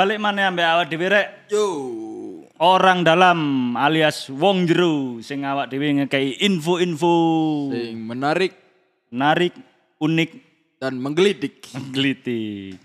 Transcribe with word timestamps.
Balik 0.00 0.16
mana 0.16 0.48
ambek 0.48 0.64
awak 0.64 0.88
dhewe 0.88 1.12
rek? 1.12 1.28
Yo. 1.52 1.64
Orang 2.56 3.04
dalam 3.04 3.36
alias 3.76 4.32
wong 4.32 4.64
jero 4.64 5.20
sing 5.20 5.44
awak 5.44 5.68
dhewe 5.68 5.92
ngekei 5.92 6.40
info-info 6.40 7.68
Sing 7.68 8.08
menarik 8.08 8.56
menarik, 9.12 9.52
unik, 10.00 10.30
dan 10.80 10.96
menggelitik. 10.96 11.68
menggelitik. 11.76 12.80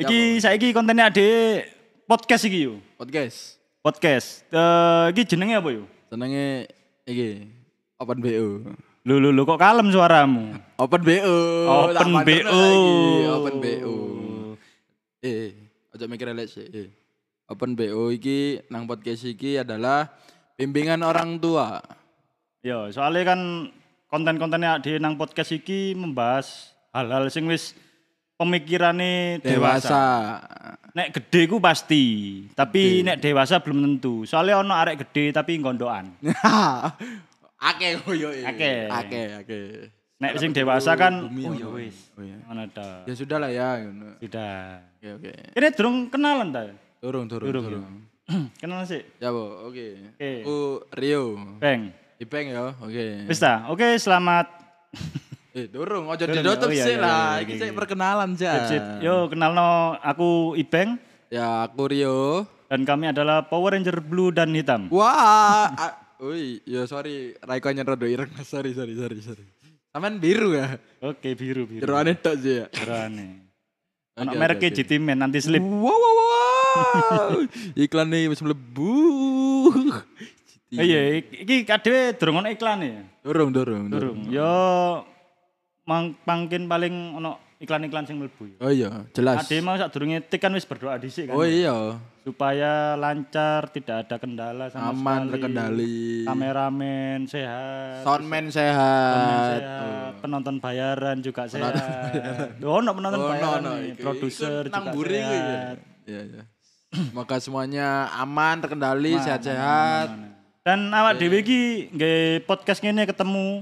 Iki 0.00 0.40
saiki 0.40 0.72
kontennya 0.72 1.12
ade 1.12 1.60
podcast 2.08 2.48
iki 2.48 2.72
yo. 2.72 2.80
Podcast. 2.96 3.60
Podcast. 3.84 4.48
Eh 4.48 5.12
iki 5.12 5.28
jenenge 5.28 5.60
apa 5.60 5.76
yo? 5.76 5.84
Senenge 6.08 6.72
iki 7.04 7.52
Open 8.00 8.24
BO. 8.24 8.72
Lu 9.04 9.20
lu 9.20 9.28
lu 9.28 9.44
kok 9.44 9.60
kalem 9.60 9.92
suaramu? 9.92 10.56
Open 10.80 11.04
BO. 11.04 11.36
Open 11.68 12.16
BO. 12.24 12.64
Open 13.28 13.54
BO. 13.60 13.94
Eh, 15.20 15.63
aja 15.94 16.10
mikir 16.10 16.26
elek 16.26 16.50
sih. 16.50 16.66
Eh. 16.74 16.90
Open 17.46 17.78
BO 17.78 18.10
iki 18.10 18.58
nang 18.66 18.90
podcast 18.90 19.22
iki 19.22 19.62
adalah 19.62 20.10
bimbingan 20.58 21.06
orang 21.06 21.38
tua. 21.38 21.78
Yo, 22.66 22.90
soalnya 22.90 23.36
kan 23.36 23.70
konten-kontennya 24.10 24.82
di 24.82 24.98
nang 24.98 25.14
podcast 25.14 25.54
iki 25.54 25.94
membahas 25.94 26.74
hal-hal 26.90 27.30
sing 27.30 27.46
wis 27.46 27.76
pemikirane 28.34 29.38
dewasa. 29.38 29.54
Dewasa. 29.54 30.04
Nek 30.94 31.10
gede 31.14 31.42
ku 31.50 31.58
pasti, 31.58 32.04
tapi 32.54 33.02
nek 33.02 33.18
dewasa 33.22 33.62
belum 33.62 33.82
tentu. 33.82 34.26
Soalnya 34.26 34.62
ono 34.62 34.74
arek 34.74 35.06
gede 35.06 35.34
tapi 35.34 35.58
gondokan. 35.62 36.10
Ake 37.70 38.02
koyo 38.04 38.28
Ake. 38.28 38.92
Ake, 38.92 39.22
ake. 39.40 39.60
Nek 40.14 40.38
sing 40.38 40.54
dewasa 40.54 40.94
kan 40.94 41.26
Bumi 41.26 41.42
oh 41.46 41.54
ya 41.58 41.68
wis. 41.74 41.96
Oh 42.14 42.22
iya. 42.22 42.38
Mana 42.46 42.70
ta. 42.70 43.02
Ya 43.04 43.14
sudah 43.18 43.38
lah 43.42 43.50
ya. 43.50 43.82
ngono. 43.82 44.14
Sudah. 44.22 44.78
Oke, 45.02 45.08
oke. 45.20 45.32
Ini 45.58 45.66
durung 45.74 45.96
kenalan 46.06 46.48
ta? 46.54 46.62
Turun, 47.02 47.26
turun, 47.26 47.46
Durung, 47.50 47.64
turun. 47.66 47.82
kenalan 48.62 48.86
sih. 48.86 49.02
Ya, 49.18 49.34
Bu. 49.34 49.68
Oke. 49.68 50.14
Oke. 50.14 50.30
Aku 50.46 50.56
Rio. 50.94 51.34
Bang. 51.58 51.90
Ipeng 52.16 52.46
ya. 52.54 52.72
Oke. 52.78 53.26
Wis 53.26 53.42
ta? 53.42 53.66
Oke, 53.68 53.98
selamat 53.98 54.46
Eh, 55.54 55.70
durung, 55.70 56.10
ojo 56.10 56.18
Durung, 56.26 56.34
ditutup 56.42 56.66
iya, 56.74 56.82
sih 56.82 56.94
iya, 56.98 57.02
lah. 57.06 57.26
iya, 57.38 57.42
Iki 57.46 57.52
iya, 57.54 57.60
sik 57.62 57.70
iya. 57.70 57.76
perkenalan 57.78 58.30
aja. 58.34 58.50
Yo, 58.98 59.30
kenalno 59.30 59.94
aku 60.02 60.58
Ibeng 60.58 60.98
Ya, 61.30 61.70
aku 61.70 61.86
Rio. 61.86 62.42
dan 62.66 62.82
kami 62.82 63.14
adalah 63.14 63.46
Power 63.46 63.70
Ranger 63.78 64.02
Blue 64.02 64.34
dan 64.34 64.50
Hitam. 64.50 64.90
Wah, 64.90 65.70
ah, 65.70 65.92
Ui, 66.26 66.58
ya 66.66 66.82
sorry, 66.90 67.38
Raikonya 67.38 67.86
rada 67.86 68.02
ireng. 68.02 68.34
Sorry, 68.42 68.74
sorry, 68.74 68.98
sorry, 68.98 69.18
sorry. 69.22 69.46
Sampean 69.94 70.18
biru 70.18 70.50
ya? 70.50 70.74
Oke, 70.98 71.38
biru 71.38 71.70
biru. 71.70 71.86
Jeroane 71.86 72.18
tok 72.18 72.34
sih 72.36 72.58
ya. 72.58 72.66
Jerone. 72.66 73.46
Oke, 74.10 74.18
Ono 74.18 74.30
oke, 74.30 74.38
mereknya. 74.42 74.70
GT 74.74 74.98
Man 74.98 75.22
nanti 75.22 75.38
slip. 75.38 75.62
Wow, 75.62 75.86
wow, 75.86 76.14
wow. 76.18 77.30
Iklan 77.78 78.10
nih 78.10 78.26
wis 78.26 78.42
mlebu. 78.42 78.90
Iya, 80.74 81.22
iki- 81.22 81.62
kadewe 81.62 82.10
durung 82.18 82.42
ono 82.42 82.50
iklan 82.50 82.82
ya. 82.82 83.06
Durung, 83.22 83.54
durung, 83.54 83.86
Durung. 83.86 84.18
Yo 84.26 84.50
mang 85.86 86.18
pangkin 86.26 86.66
paling 86.66 87.14
ono 87.14 87.38
iklan-iklan 87.64 88.04
sing 88.04 88.16
mlebu. 88.16 88.44
ya. 88.46 88.56
Oh 88.60 88.68
iya, 88.68 88.90
jelas. 89.10 89.42
Ade 89.42 89.58
mau 89.58 89.74
sadurunge 89.74 90.20
tik 90.22 90.38
kan 90.38 90.52
wis 90.52 90.62
berdoa 90.62 90.96
dhisik 90.96 91.26
kan. 91.26 91.34
Oh 91.34 91.42
iya, 91.42 91.96
Supaya 92.20 92.94
lancar, 92.94 93.68
tidak 93.68 94.04
ada 94.04 94.16
kendala 94.16 94.68
sama 94.68 94.90
aman 94.90 95.00
sekali. 95.20 95.32
terkendali. 95.34 95.96
Kameramen 96.24 97.18
sehat. 97.24 98.00
Soundman 98.00 98.48
Soundman 98.48 98.48
sehat. 98.48 99.60
sehat, 99.60 100.12
penonton 100.20 100.56
bayaran 100.56 101.16
juga 101.18 101.44
sehat. 101.44 101.72
Oh, 102.60 102.80
ono 102.80 102.90
penonton 102.90 103.18
Oh, 103.18 103.24
no, 103.24 103.30
bayaran 103.30 103.60
no, 103.60 103.72
iki- 103.78 104.00
produser 104.00 104.62
juga 104.66 104.90
buri 104.90 105.14
ya. 105.14 105.26
sehat. 105.26 105.76
Iya, 106.04 106.20
iya. 106.22 106.42
Semoga 106.94 107.36
semuanya 107.38 107.88
aman, 108.14 108.56
terkendali, 108.58 109.18
sehat-sehat. 109.18 110.08
Dan 110.62 110.88
awak 110.88 111.18
dhewe 111.18 111.38
iki 111.38 111.92
podcast 112.40 112.80
ngene 112.80 113.04
ketemu 113.04 113.60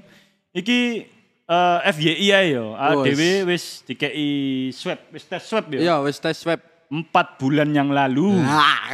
iki 0.53 1.11
eh, 1.49 1.79
FYI 1.93 2.55
yo. 2.55 2.75
Wes. 2.75 3.05
dhewe 3.07 3.31
wis 3.51 3.65
dikei 3.87 4.71
swab, 4.71 5.01
wis 5.11 5.25
tes 5.27 5.43
swab 5.43 5.67
yo. 5.73 5.81
Iya, 5.81 5.97
wis 6.05 6.19
tes 6.19 6.37
swab. 6.37 6.61
Empat 6.93 7.41
bulan 7.41 7.73
yang 7.73 7.89
lalu. 7.89 8.37
Ah. 8.45 8.93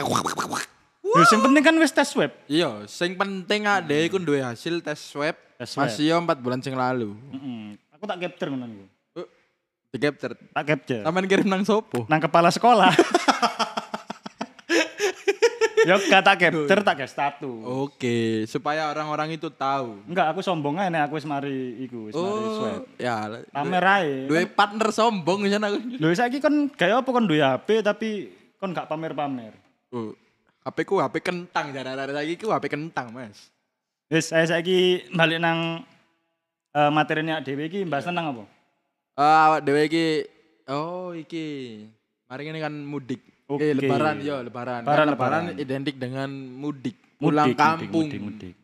Yo 1.09 1.25
sing 1.27 1.41
penting 1.43 1.65
kan 1.65 1.75
wis 1.81 1.91
tes 1.91 2.07
swab. 2.09 2.31
Iya, 2.47 2.87
sing 2.87 3.19
penting 3.19 3.67
ade 3.67 4.07
iku 4.07 4.23
duwe 4.23 4.45
hasil 4.45 4.81
tes 4.85 5.01
swab. 5.01 5.35
Tes 5.59 5.69
swab. 5.75 5.91
Masih 5.91 6.15
yo 6.15 6.17
4 6.23 6.39
bulan 6.39 6.61
sing 6.63 6.79
lalu. 6.79 7.17
Heeh. 7.35 7.75
Aku 7.99 8.07
tak 8.07 8.23
capture 8.23 8.49
ngono 8.55 8.71
iku. 8.71 8.87
Oh, 9.19 9.27
Di 9.91 9.99
capture. 9.99 10.39
Tak 10.55 10.65
capture. 10.65 11.03
Sampean 11.03 11.27
kirim 11.27 11.49
nang 11.51 11.67
sopo? 11.67 12.07
Nang 12.07 12.23
kepala 12.23 12.55
sekolah. 12.55 12.95
Yo 15.89 15.97
gak 16.05 16.21
tak 16.21 16.37
capture 16.37 16.81
tak 16.85 17.01
gawe 17.01 17.09
status. 17.09 17.65
Oke, 17.65 18.45
supaya 18.45 18.93
orang-orang 18.93 19.41
itu 19.41 19.49
tahu. 19.49 20.05
Enggak, 20.05 20.37
aku 20.37 20.45
sombong 20.45 20.77
aja 20.77 20.93
nek 20.93 21.09
aku 21.09 21.17
wis 21.17 21.25
mari 21.25 21.81
iku, 21.81 22.13
wis 22.13 22.15
mari 22.15 22.49
swab. 22.61 22.83
ya. 23.01 23.17
Pamer 23.49 23.85
ae. 23.89 24.29
Duwe 24.29 24.45
partner 24.45 24.93
sombong 24.93 25.49
kan 25.49 25.65
aku. 25.65 25.77
Lho 25.97 26.13
saiki 26.13 26.45
kon 26.45 26.69
gawe 26.69 27.01
apa 27.01 27.09
kon 27.09 27.25
duwe 27.25 27.41
HP 27.41 27.81
tapi 27.81 28.29
kon 28.61 28.77
gak 28.77 28.85
pamer-pamer. 28.85 29.57
Oh, 29.89 30.13
HP 30.69 30.85
ku 30.85 31.01
HP 31.01 31.25
kentang 31.25 31.73
jarang-jarang 31.73 32.13
lagi 32.13 32.37
ku 32.37 32.53
HP 32.53 32.69
kentang, 32.69 33.09
Mas. 33.09 33.49
Wis 34.13 34.29
saya 34.29 34.45
saiki 34.45 35.09
balik 35.17 35.41
nang 35.41 35.89
eh, 36.77 36.91
materinya 36.93 37.41
dhewe 37.41 37.65
iki 37.65 37.89
bahas 37.89 38.05
tentang 38.05 38.37
apa? 38.37 38.45
Ah, 39.17 39.57
awak 39.57 39.61
dhewe 39.65 39.89
iki 39.89 40.07
oh 40.69 41.17
iki. 41.17 41.81
Mari 42.29 42.45
ini 42.45 42.61
kan 42.61 42.77
mudik. 42.77 43.38
Oke. 43.49 43.65
Eh, 43.65 43.73
lebaran 43.73 44.21
yo, 44.21 44.37
lebaran. 44.45 44.85
Lebaran, 44.85 44.85
Kan 44.85 45.09
lebaran 45.09 45.43
lebaran. 45.49 45.63
identik 45.65 45.97
dengan 45.97 46.29
mudik, 46.29 47.01
Mudik, 47.17 47.25
pulang 47.25 47.49
mudik, 47.49 47.57
kampung. 47.59 48.07
Mudik, 48.09 48.21
mudik. 48.21 48.55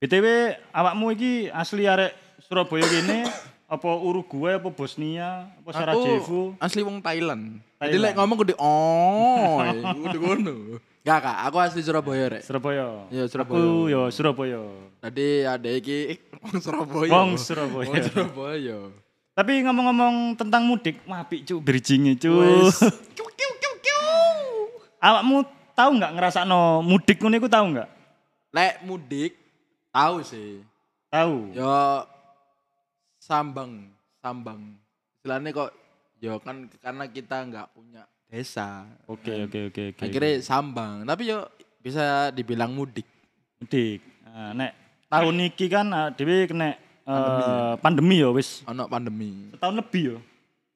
BTW 0.00 0.26
awakmu 0.72 1.12
iki 1.12 1.52
asli 1.52 1.84
arek 1.84 2.12
Surabaya 2.44 2.84
kene 2.84 3.28
apa 3.76 3.90
Uruguay 3.96 4.56
apa 4.56 4.72
Bosnia 4.72 5.52
apa 5.60 5.68
Sarajevo? 5.72 6.56
Asli 6.56 6.80
wong 6.80 7.04
Thailand. 7.04 7.60
Jadi 7.60 7.96
Thailand. 7.96 8.04
lek 8.08 8.12
ngomong 8.16 8.36
kudu 8.40 8.54
oh, 8.56 9.60
kudu 10.08 10.18
ngono. 10.20 10.54
Gak, 11.06 11.22
Kak, 11.22 11.36
aku 11.46 11.56
asli 11.62 11.80
Surabaya 11.86 12.24
rek. 12.34 12.42
Surabaya. 12.42 13.06
Iya, 13.14 13.24
Surabaya. 13.30 13.56
Aku 13.62 13.86
yo 13.86 14.02
Surabaya. 14.10 14.62
Tadi 14.98 15.44
ada 15.44 15.68
iki 15.70 16.18
wong 16.40 16.56
Surabaya. 16.58 17.10
Wong 17.12 17.30
Surabaya. 17.36 17.88
Wong 17.92 18.00
Surabaya. 18.00 18.78
Tapi 19.36 19.52
ngomong-ngomong 19.68 20.32
tentang 20.40 20.64
mudik, 20.64 20.96
wah 21.04 21.20
apik 21.20 21.44
cuk 21.44 21.60
bridging 21.60 22.16
cuk. 22.16 22.72
Awakmu 25.00 25.44
tahu 25.76 25.90
nggak 26.00 26.12
ngerasakno 26.16 26.80
mudik 26.80 27.20
ngono 27.20 27.36
iku 27.36 27.48
tahu 27.48 27.66
nggak? 27.76 27.88
Lek 28.56 28.74
mudik 28.88 29.32
tahu 29.92 30.24
sih. 30.24 30.64
Tahu. 31.12 31.52
Yo 31.52 31.68
sambang, 33.20 33.92
sambang. 34.24 34.60
Istilahnya 35.20 35.50
kok 35.52 35.70
yo 36.20 36.40
kan 36.40 36.70
karena 36.80 37.04
kita 37.08 37.36
nggak 37.44 37.66
punya 37.76 38.02
desa. 38.26 38.88
Oke 39.04 39.46
oke 39.46 39.58
oke 39.70 39.82
oke. 39.94 40.02
Akhirnya 40.02 40.40
sambang. 40.40 41.04
Tapi 41.04 41.22
yo 41.28 41.44
bisa 41.84 42.32
dibilang 42.32 42.72
mudik. 42.72 43.06
mudik. 43.60 44.00
Nah, 44.26 44.52
nek 44.52 44.72
tahun 45.08 45.48
iki 45.48 45.66
kan 45.70 45.86
ah, 45.94 46.08
dhewe 46.12 46.44
kena 46.50 46.76
eh, 47.06 47.72
pandemi 47.80 48.20
ya 48.20 48.28
wis 48.34 48.60
Ono 48.68 48.84
pandemi. 48.90 49.48
setahun 49.54 49.76
lebih 49.80 50.20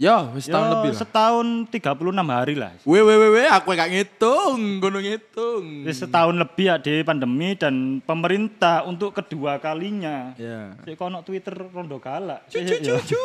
ya. 0.00 0.25
Yo, 0.25 0.33
wis 0.33 0.49
Ya, 0.49 0.56
tahun 0.56 0.66
lebih 0.72 0.91
lah. 0.91 0.99
setahun 0.99 1.47
36 1.69 1.93
hari 2.27 2.55
lah. 2.56 2.72
Weh, 2.83 2.99
weh, 2.99 3.16
weh, 3.21 3.44
aku 3.47 3.69
gak 3.71 3.93
ngitung, 3.93 4.81
gunung 4.81 5.05
ngitung. 5.05 5.84
Wis 5.84 6.00
setahun 6.00 6.33
lebih 6.33 6.66
ya 6.66 6.77
di 6.77 7.05
pandemi 7.05 7.53
dan 7.53 7.75
pemerintah 8.00 8.83
untuk 8.83 9.12
kedua 9.12 9.61
kalinya. 9.61 10.33
Ya. 10.34 10.72
Sik 10.81 10.97
kono 10.97 11.21
Twitter 11.21 11.53
rondo 11.53 12.00
galak. 12.00 12.49
Sik, 12.49 12.65
Cucu, 12.65 12.72
sik, 12.72 12.81
ya. 12.81 12.97
cucu. 12.97 13.25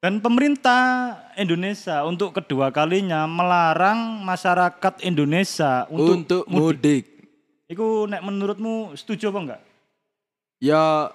Dan 0.00 0.18
pemerintah 0.18 0.82
Indonesia 1.36 2.02
untuk 2.02 2.32
kedua 2.32 2.72
kalinya 2.72 3.28
melarang 3.28 4.24
masyarakat 4.24 5.04
Indonesia 5.04 5.84
untuk, 5.86 6.16
Untuk 6.16 6.42
mudik. 6.48 7.04
mudik. 7.04 7.04
Iku 7.68 8.08
nek 8.08 8.24
menurutmu 8.24 8.96
setuju 8.96 9.28
apa 9.28 9.38
enggak? 9.38 9.60
Ya 10.58 11.12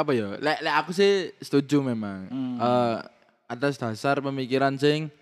apa 0.00 0.12
ya? 0.16 0.40
Lek, 0.40 0.58
lek 0.64 0.74
aku 0.80 0.90
sih 0.96 1.36
setuju 1.36 1.84
memang. 1.84 2.24
Hmm. 2.32 2.56
Eh, 2.56 2.96
atas 3.44 3.76
dasar 3.76 4.24
pemikiran 4.24 4.80
sing, 4.80 5.12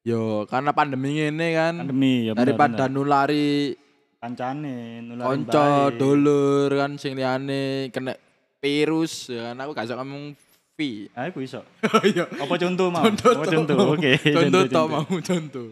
yo 0.00 0.48
karena 0.48 0.72
pandemi 0.72 1.20
ini 1.20 1.48
kan, 1.52 1.84
Pandemi 1.84 2.26
ya 2.26 2.32
bener, 2.32 2.56
daripada 2.56 2.88
bener. 2.88 2.96
nulari 2.96 3.76
kancane 4.16 5.02
nularin 5.04 5.44
konco, 5.44 5.92
dulur 5.98 6.70
kan 6.72 6.96
sing 6.96 7.12
liyane 7.12 7.90
kena 7.92 8.16
virus 8.62 9.28
ya 9.28 9.52
kan 9.52 9.60
aku 9.60 9.70
gak 9.76 9.92
ngomong 9.98 10.32
V. 10.72 10.78
Ah, 11.12 11.28
iku 11.28 11.44
iso. 11.44 11.60
Iya. 12.08 12.24
Apa 12.40 12.56
contoh 12.56 12.88
mau? 12.88 13.04
Contoh 13.04 13.32
Apa 13.36 13.44
contoh? 13.44 13.76
Oke. 13.92 14.16
Contoh 14.24 14.60
tok 14.72 14.86
mau 14.88 15.04
contoh. 15.04 15.68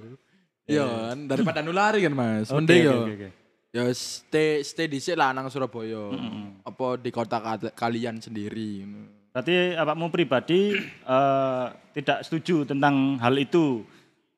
Iya 0.68 0.84
kan 0.84 1.18
daripada 1.24 1.64
nulari 1.64 2.04
kan 2.04 2.12
Mas. 2.12 2.52
Mending 2.52 2.84
oke, 2.84 2.84
yo. 2.84 2.96
oke, 3.00 3.12
oke. 3.16 3.28
Ya 3.70 3.86
stay 3.92 4.66
stay 4.66 4.86
dhisik 4.86 5.14
lah 5.14 5.30
nang 5.30 5.46
Surabaya. 5.46 6.10
Mm-mm. 6.10 6.58
Apa 6.60 6.98
di 6.98 7.10
kota 7.10 7.38
ka- 7.38 7.70
kalian 7.72 8.18
sendiri. 8.18 8.82
Berarti 9.30 9.78
awakmu 9.78 10.10
pribadi 10.10 10.74
eh, 11.00 11.64
tidak 11.92 12.26
setuju 12.26 12.66
tentang 12.66 13.14
hal 13.16 13.34
itu. 13.36 13.86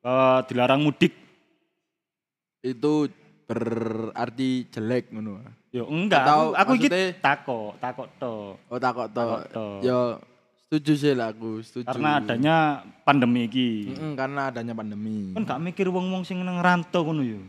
bahwa 0.02 0.43
dilarang 0.44 0.82
mudik. 0.82 1.14
Itu 2.61 3.06
berarti 3.46 4.67
jelek 4.69 5.14
ngono. 5.14 5.38
Yo 5.70 5.88
enggak, 5.88 6.26
Atau 6.26 6.52
aku, 6.52 6.58
aku 6.58 6.73
iki 6.76 6.88
takok, 7.17 7.70
takok 7.78 8.08
to. 8.19 8.35
Oh 8.61 8.78
Takok 8.78 9.08
to. 9.08 9.25
to. 9.49 9.67
Yo 9.81 10.00
setuju 10.61 10.93
sih 10.93 11.12
lah 11.14 11.32
aku, 11.32 11.62
setuju. 11.62 11.88
Karena 11.88 12.19
adanya 12.19 12.56
pandemi 13.02 13.46
iki. 13.46 13.94
Mm-mm, 13.94 14.12
karena 14.12 14.50
adanya 14.50 14.75
pandemi. 14.75 15.32
Kan 15.32 15.46
gak 15.46 15.62
mikir 15.62 15.87
wong-wong 15.87 16.26
sing 16.26 16.43
nang 16.43 16.61
rantau 16.61 17.06
ngono 17.06 17.23
yo. 17.23 17.40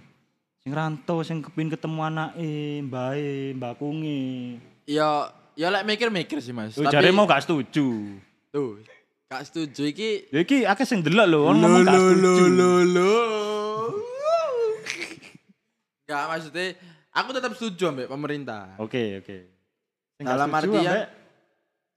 Sing 0.64 0.72
rantau 0.72 1.20
sing 1.20 1.44
kepin 1.44 1.68
ketemu 1.68 2.00
anake, 2.02 2.48
mbae, 2.82 3.52
mbakunge. 3.52 4.20
Ya 4.88 5.28
ya 5.60 5.68
lek 5.68 5.84
mikir-mikir 5.84 6.40
sih 6.40 6.56
Mas. 6.56 6.72
Yo 6.74 6.88
jare 6.88 7.12
mau 7.12 7.28
gak 7.28 7.44
setuju. 7.44 8.16
tuh 8.48 8.80
gak 9.28 9.44
setuju 9.44 9.90
iki 9.90 10.30
Ya 10.32 10.40
iki 10.40 10.64
akeh 10.64 10.86
sing 10.86 11.04
delok 11.04 11.28
lho, 11.28 11.40
wong 11.44 11.60
ngomong 11.60 11.84
gak 11.84 12.00
setuju. 12.00 12.44
lo. 12.88 13.12
Gak 16.06 16.24
maksudnya 16.32 16.80
aku 17.12 17.30
tetap 17.34 17.52
setuju 17.54 17.84
ambek 17.90 18.08
pemerintah. 18.08 18.80
Oke, 18.80 19.20
oke. 19.20 19.38
Sing 20.16 20.24
gak 20.24 20.32
Dalam 20.32 20.48
setuju 20.48 20.64
artian- 20.72 20.80
ambek 20.88 21.08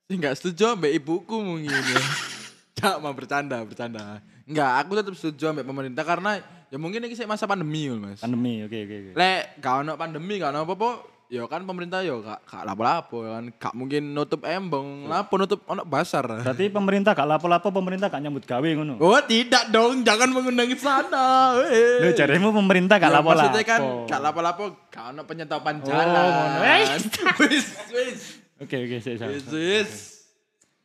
Sih 0.02 0.16
gak 0.18 0.34
setuju 0.34 0.62
ambek 0.74 0.90
ibuku 0.92 1.36
mungkin 1.38 1.70
ya. 1.70 2.02
Gak 2.76 2.98
mau 2.98 3.14
bercanda, 3.14 3.62
bercanda. 3.62 4.18
Enggak, 4.42 4.72
aku 4.82 4.90
tetap 4.92 5.14
setuju 5.14 5.54
ambek 5.54 5.64
pemerintah 5.64 6.02
karena 6.02 6.42
ya 6.70 6.76
mungkin 6.76 7.04
ini 7.06 7.14
sih 7.14 7.28
masa 7.28 7.46
pandemi 7.46 7.86
loh, 7.86 8.02
Mas. 8.02 8.20
pandemi, 8.20 8.66
oke 8.66 8.74
oke 8.74 8.94
oke. 8.94 9.10
Lek 9.14 9.42
gak 9.62 9.74
ono 9.86 9.92
pandemi, 9.94 10.34
gak 10.38 10.50
ono 10.50 10.66
apa-apa, 10.66 10.90
ya 11.26 11.42
kan 11.50 11.62
pemerintah 11.66 12.02
ya 12.02 12.14
gak 12.18 12.42
gak 12.46 12.62
lapo-lapo 12.66 13.16
ya 13.22 13.30
kan. 13.38 13.44
Gak 13.54 13.74
mungkin 13.74 14.02
nutup 14.14 14.42
embong, 14.42 15.06
lapo 15.06 15.38
nutup 15.38 15.62
ono 15.70 15.86
pasar. 15.86 16.26
Berarti 16.42 16.70
pemerintah 16.70 17.14
gak 17.14 17.26
lapo-lapo, 17.26 17.70
pemerintah 17.70 18.10
gak 18.10 18.22
nyambut 18.22 18.44
gawe 18.46 18.68
ngono. 18.78 18.98
Oh 18.98 19.20
tidak 19.22 19.70
dong, 19.70 20.02
jangan 20.02 20.30
mengundang 20.34 20.70
sana. 20.78 21.54
Lho 22.02 22.10
jaremu 22.14 22.50
pemerintah 22.50 22.98
gak 22.98 23.10
Ya, 23.10 23.16
lapo-lapo. 23.22 23.46
Maksudnya 23.46 23.64
kan 23.66 23.80
gak 24.10 24.20
lapo-lapo, 24.22 24.64
gak 24.90 25.04
ono 25.14 25.22
penyetopan 25.22 25.82
Oh, 25.82 25.86
jalan. 25.86 26.50
Eh. 26.66 26.86
Wis, 27.46 27.66
wis. 27.94 28.20
Oke 28.56 28.76
oke, 28.88 28.96
sik 28.98 29.20
sik. 29.20 29.28
Wis, 29.28 29.46
wis. 29.52 29.90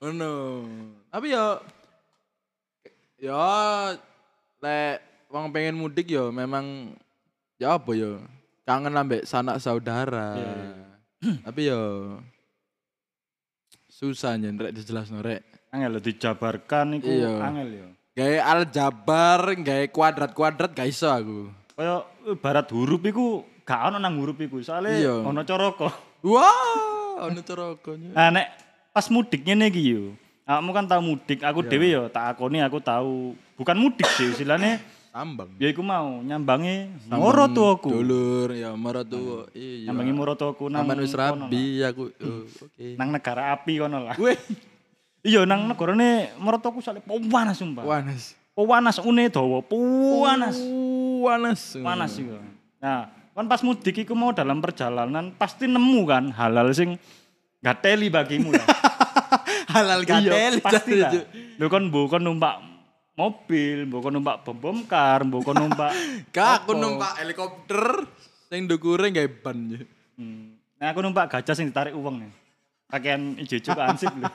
Ngono. 0.01 0.65
Tapi 1.09 1.33
ya 1.33 1.61
ya 3.21 3.45
lek 4.61 5.10
wong 5.31 5.49
pengen 5.49 5.79
mudik 5.79 6.11
ya 6.11 6.27
memang 6.29 6.91
ya 7.55 7.79
apa 7.79 7.91
ya 7.95 8.19
kangen 8.67 8.93
ambek 8.93 9.23
sanak 9.23 9.57
saudara. 9.63 10.35
Iya, 10.35 10.51
iya. 10.59 10.87
Tapi 11.47 11.61
ya 11.71 11.81
susah 13.87 14.35
nyen 14.35 14.59
rek 14.59 14.75
dijelasno 14.75 15.23
rek. 15.23 15.41
Angel 15.71 16.03
dijabarkan 16.03 16.99
iku 16.99 17.07
Iya. 17.07 17.31
angel 17.39 17.69
yo. 17.71 17.87
Gawe 18.11 18.37
aljabar, 18.43 19.55
gawe 19.55 19.85
kuadrat-kuadrat 19.87 20.75
gak 20.75 20.91
iso 20.91 21.07
aku. 21.07 21.47
Kaya 21.79 22.03
eh, 22.27 22.35
barat 22.35 22.67
huruf 22.75 22.99
iku 23.07 23.47
gak 23.63 23.87
ono 23.87 23.97
nang 24.03 24.19
huruf 24.19 24.35
iku, 24.35 24.59
soalnya 24.59 24.99
Iya. 24.99 25.15
ono 25.23 25.47
coroko. 25.47 25.87
Wah, 26.27 27.23
ono 27.23 27.39
corokonya. 27.39 28.11
Nah 28.11 28.27
nek 28.35 28.47
pas 28.91 29.07
mudik 29.07 29.47
ngene 29.47 29.71
iki 29.71 29.95
yo. 29.95 30.03
Kamu 30.43 30.75
kan 30.75 30.83
tahu 30.83 31.01
mudik, 31.15 31.39
aku 31.47 31.63
dhewe 31.63 31.87
yo 31.87 32.03
tak 32.11 32.35
akoni 32.35 32.59
aku 32.59 32.83
tahu 32.83 33.31
bukan 33.55 33.77
mudik 33.79 34.03
sih 34.19 34.35
istilahnya 34.35 34.83
Tambang. 35.11 35.51
ya 35.59 35.67
iku 35.67 35.83
mau 35.83 36.23
nyambangi 36.23 36.87
moro 37.11 37.43
tuaku. 37.51 37.91
Dulur 37.91 38.55
ya 38.55 38.71
maratuwa. 38.79 39.51
Iya. 39.51 39.91
Nyambangi 39.91 40.13
moro 40.15 40.33
tuaku 40.39 40.71
nang 40.71 40.87
Aman 40.87 41.03
wis 41.03 41.11
rabi 41.11 41.83
aku. 41.83 42.15
Oh, 42.23 42.47
Oke. 42.47 42.95
nang 42.95 43.11
negara 43.11 43.51
api 43.51 43.75
kono 43.75 44.07
lah. 44.07 44.15
Weh, 44.15 44.39
Iya 45.27 45.43
nang 45.43 45.67
negarane 45.67 46.31
moro 46.39 46.63
tuaku 46.63 46.79
sale 46.79 47.03
panas 47.03 47.59
sumpah. 47.59 47.83
panas. 47.83 48.39
Panas 48.55 48.97
une 49.03 49.27
dawa, 49.27 49.59
panas. 49.67 50.55
Panas. 51.27 51.61
Panas 51.75 52.11
iku. 52.15 52.39
Nah, 52.79 53.11
kan 53.35 53.45
pas 53.51 53.59
mudik 53.67 54.07
iku 54.07 54.15
mau 54.15 54.31
dalam 54.31 54.63
perjalanan 54.63 55.35
pasti 55.35 55.67
nemu 55.67 56.01
kan 56.07 56.31
halal 56.31 56.71
sing 56.71 56.95
teli 57.83 58.07
bagimu 58.07 58.55
lah. 58.55 58.63
Halal 59.75 60.03
gatel. 60.03 60.59
pasti 60.63 60.99
lah. 60.99 61.11
Kon 61.67 61.91
mbok 61.91 62.15
kon 62.15 62.23
numpak 62.23 62.70
mobil, 63.21 63.77
mbok 63.85 64.09
numpak 64.09 64.41
bom 64.41 64.57
bom 64.57 64.77
kar, 64.89 65.21
mbok 65.21 65.53
numpak 65.53 65.93
Kak, 66.35 66.65
aku 66.65 66.73
numpak 66.73 67.21
helikopter 67.21 68.09
sing 68.49 68.65
ndukure 68.65 69.13
gawe 69.13 69.29
ban. 69.45 69.57
ya. 69.69 69.85
Hmm. 70.17 70.57
Nah, 70.81 70.89
aku 70.89 71.05
numpak 71.05 71.29
gajah 71.29 71.53
sing 71.53 71.69
ditarik 71.69 71.93
uang 71.93 72.25
nih. 72.25 72.31
Pakaian 72.89 73.37
ijo-ijo 73.37 73.77
kan 73.77 73.93
ansip 73.93 74.09
lho. 74.17 74.25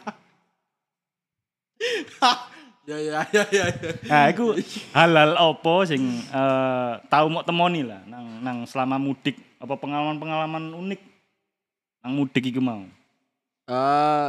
Ya 2.86 3.02
ya 3.02 3.26
ya 3.34 3.42
ya. 3.50 3.66
ya. 3.66 3.90
Nah, 4.06 4.30
iku 4.30 4.54
halal 4.94 5.34
opo 5.42 5.82
sing 5.82 6.22
eh, 6.22 6.92
tahu 7.10 7.34
mau 7.34 7.42
temoni 7.42 7.82
lah 7.82 7.98
nang 8.06 8.38
nang 8.46 8.62
selama 8.62 8.94
mudik 8.94 9.34
apa 9.58 9.74
pengalaman-pengalaman 9.74 10.70
unik 10.70 11.02
nang 12.06 12.14
mudik 12.14 12.46
iku 12.46 12.62
mau. 12.62 12.86
Eh, 13.66 14.28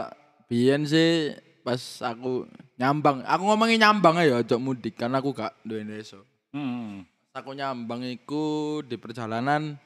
biyen 0.49 0.89
sih 0.89 1.37
pas 1.61 2.01
aku 2.01 2.49
nyambang, 2.77 3.25
aku 3.25 3.43
ngomongin 3.43 3.81
nyambang 3.81 4.15
aja 4.21 4.39
ojo 4.39 4.55
mudik 4.61 4.93
karena 4.95 5.17
aku 5.17 5.33
gak 5.33 5.53
duwe 5.65 5.81
desa. 5.81 6.21
Hmm. 6.53 7.03
Aku 7.33 7.53
nyambang 7.53 8.01
iku 8.05 8.79
di 8.81 8.97
perjalanan 8.97 9.77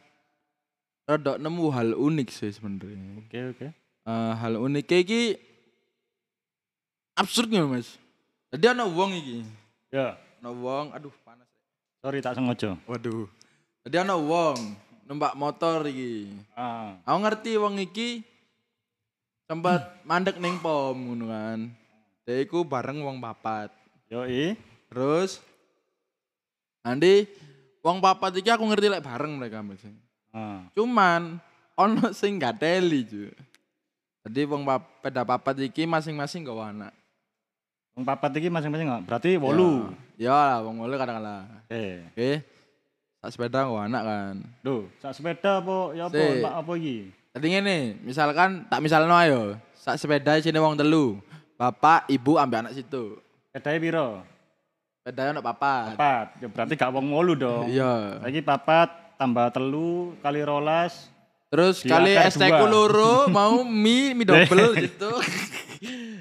rada 1.04 1.36
nemu 1.36 1.66
hal 1.72 1.96
unik 1.96 2.28
sih 2.32 2.52
sebenarnya. 2.52 3.20
Oke, 3.20 3.40
oke. 3.56 3.68
Eh, 4.02 4.34
hal 4.40 4.56
unik 4.56 4.88
iki 4.88 5.36
absurd 7.16 7.52
nggak 7.52 7.68
mas? 7.68 8.00
Jadi 8.52 8.66
ana 8.72 8.84
wong 8.88 9.16
iki, 9.16 9.44
Ya, 9.92 10.16
ana 10.40 10.52
wong, 10.52 10.92
aduh 10.96 11.12
panas. 11.24 11.48
sorry 12.00 12.20
tak 12.24 12.36
sengaja. 12.36 12.76
Waduh. 12.88 13.28
Jadi 13.84 13.96
ana 14.00 14.16
wong 14.16 14.58
numpak 15.08 15.36
motor 15.36 15.84
iki. 15.88 16.32
Ah. 16.56 16.96
Aku 17.04 17.18
ngerti 17.20 17.52
wong 17.60 17.80
iki 17.80 18.24
sempat 19.48 20.00
mandek 20.08 20.40
ning 20.40 20.56
pom 20.64 20.96
ngono 20.96 21.28
kan. 21.28 21.60
Dia 22.32 22.48
iku 22.48 22.64
bareng 22.64 23.04
wong 23.04 23.20
papat. 23.20 23.76
Yo 24.08 24.24
i. 24.24 24.56
Terus 24.88 25.44
nanti 26.80 27.28
wong 27.84 28.00
papat 28.00 28.40
iki 28.40 28.48
aku 28.48 28.64
ngerti 28.72 28.88
lek 28.88 29.04
bareng 29.04 29.36
mereka 29.36 29.60
mas. 29.60 29.84
Ah. 30.32 30.64
Cuman 30.72 31.44
ono 31.76 32.16
sing 32.16 32.40
gak 32.40 32.64
teli 32.64 33.04
ju. 33.04 33.28
Jadi 34.24 34.48
wong 34.48 34.64
pap 34.64 35.04
peda 35.04 35.28
papat 35.28 35.60
iki 35.60 35.84
masing-masing 35.84 36.48
gawa 36.48 36.72
anak. 36.72 36.96
Wong 38.00 38.08
papat 38.08 38.32
iki 38.40 38.48
masing-masing 38.48 38.88
nggak? 38.88 39.04
Berarti 39.12 39.36
wolu. 39.36 39.92
Ya 40.16 40.32
lah 40.32 40.64
wong 40.64 40.80
wolu 40.80 40.96
katakanlah. 40.96 41.68
Eh, 41.68 42.08
Oke. 42.16 42.48
Sak 43.20 43.36
sepeda 43.36 43.68
gawa 43.68 43.92
anak 43.92 44.08
kan. 44.08 44.36
Duh, 44.64 44.88
sak 45.04 45.20
sepeda 45.20 45.60
apa 45.60 46.00
ya 46.00 46.08
apa. 46.08 46.24
Pak 46.48 46.56
apa 46.64 46.72
iki? 46.80 47.12
Tadi 47.36 47.48
ngene, 47.52 48.00
misalkan 48.08 48.64
tak 48.72 48.80
misalno 48.80 49.20
ayo, 49.20 49.60
sak 49.76 50.00
sepeda 50.00 50.40
sini 50.40 50.64
wong 50.64 50.80
telu. 50.80 51.20
Bapak, 51.62 52.10
ibu 52.10 52.42
ambek 52.42 52.66
anak 52.66 52.74
situ. 52.74 53.22
Sedae 53.54 53.78
piro? 53.78 54.26
Sepeda 54.98 55.30
ono 55.30 55.46
papat. 55.46 55.94
Papat. 55.94 56.28
Ya 56.42 56.48
berarti 56.50 56.74
gak 56.74 56.90
wong 56.90 57.14
wolu 57.14 57.38
dong. 57.38 57.70
Iya. 57.70 58.18
Lagi 58.18 58.42
papat 58.42 58.90
tambah 59.22 59.54
telu 59.54 60.18
kali 60.26 60.42
rolas. 60.42 61.14
Terus 61.54 61.86
kali 61.86 62.18
ST 62.18 62.42
ku 62.42 62.66
loro 62.66 63.26
mau 63.38 63.62
mie 63.62 64.18
mie 64.18 64.26
double 64.26 64.74
gitu. 64.90 65.12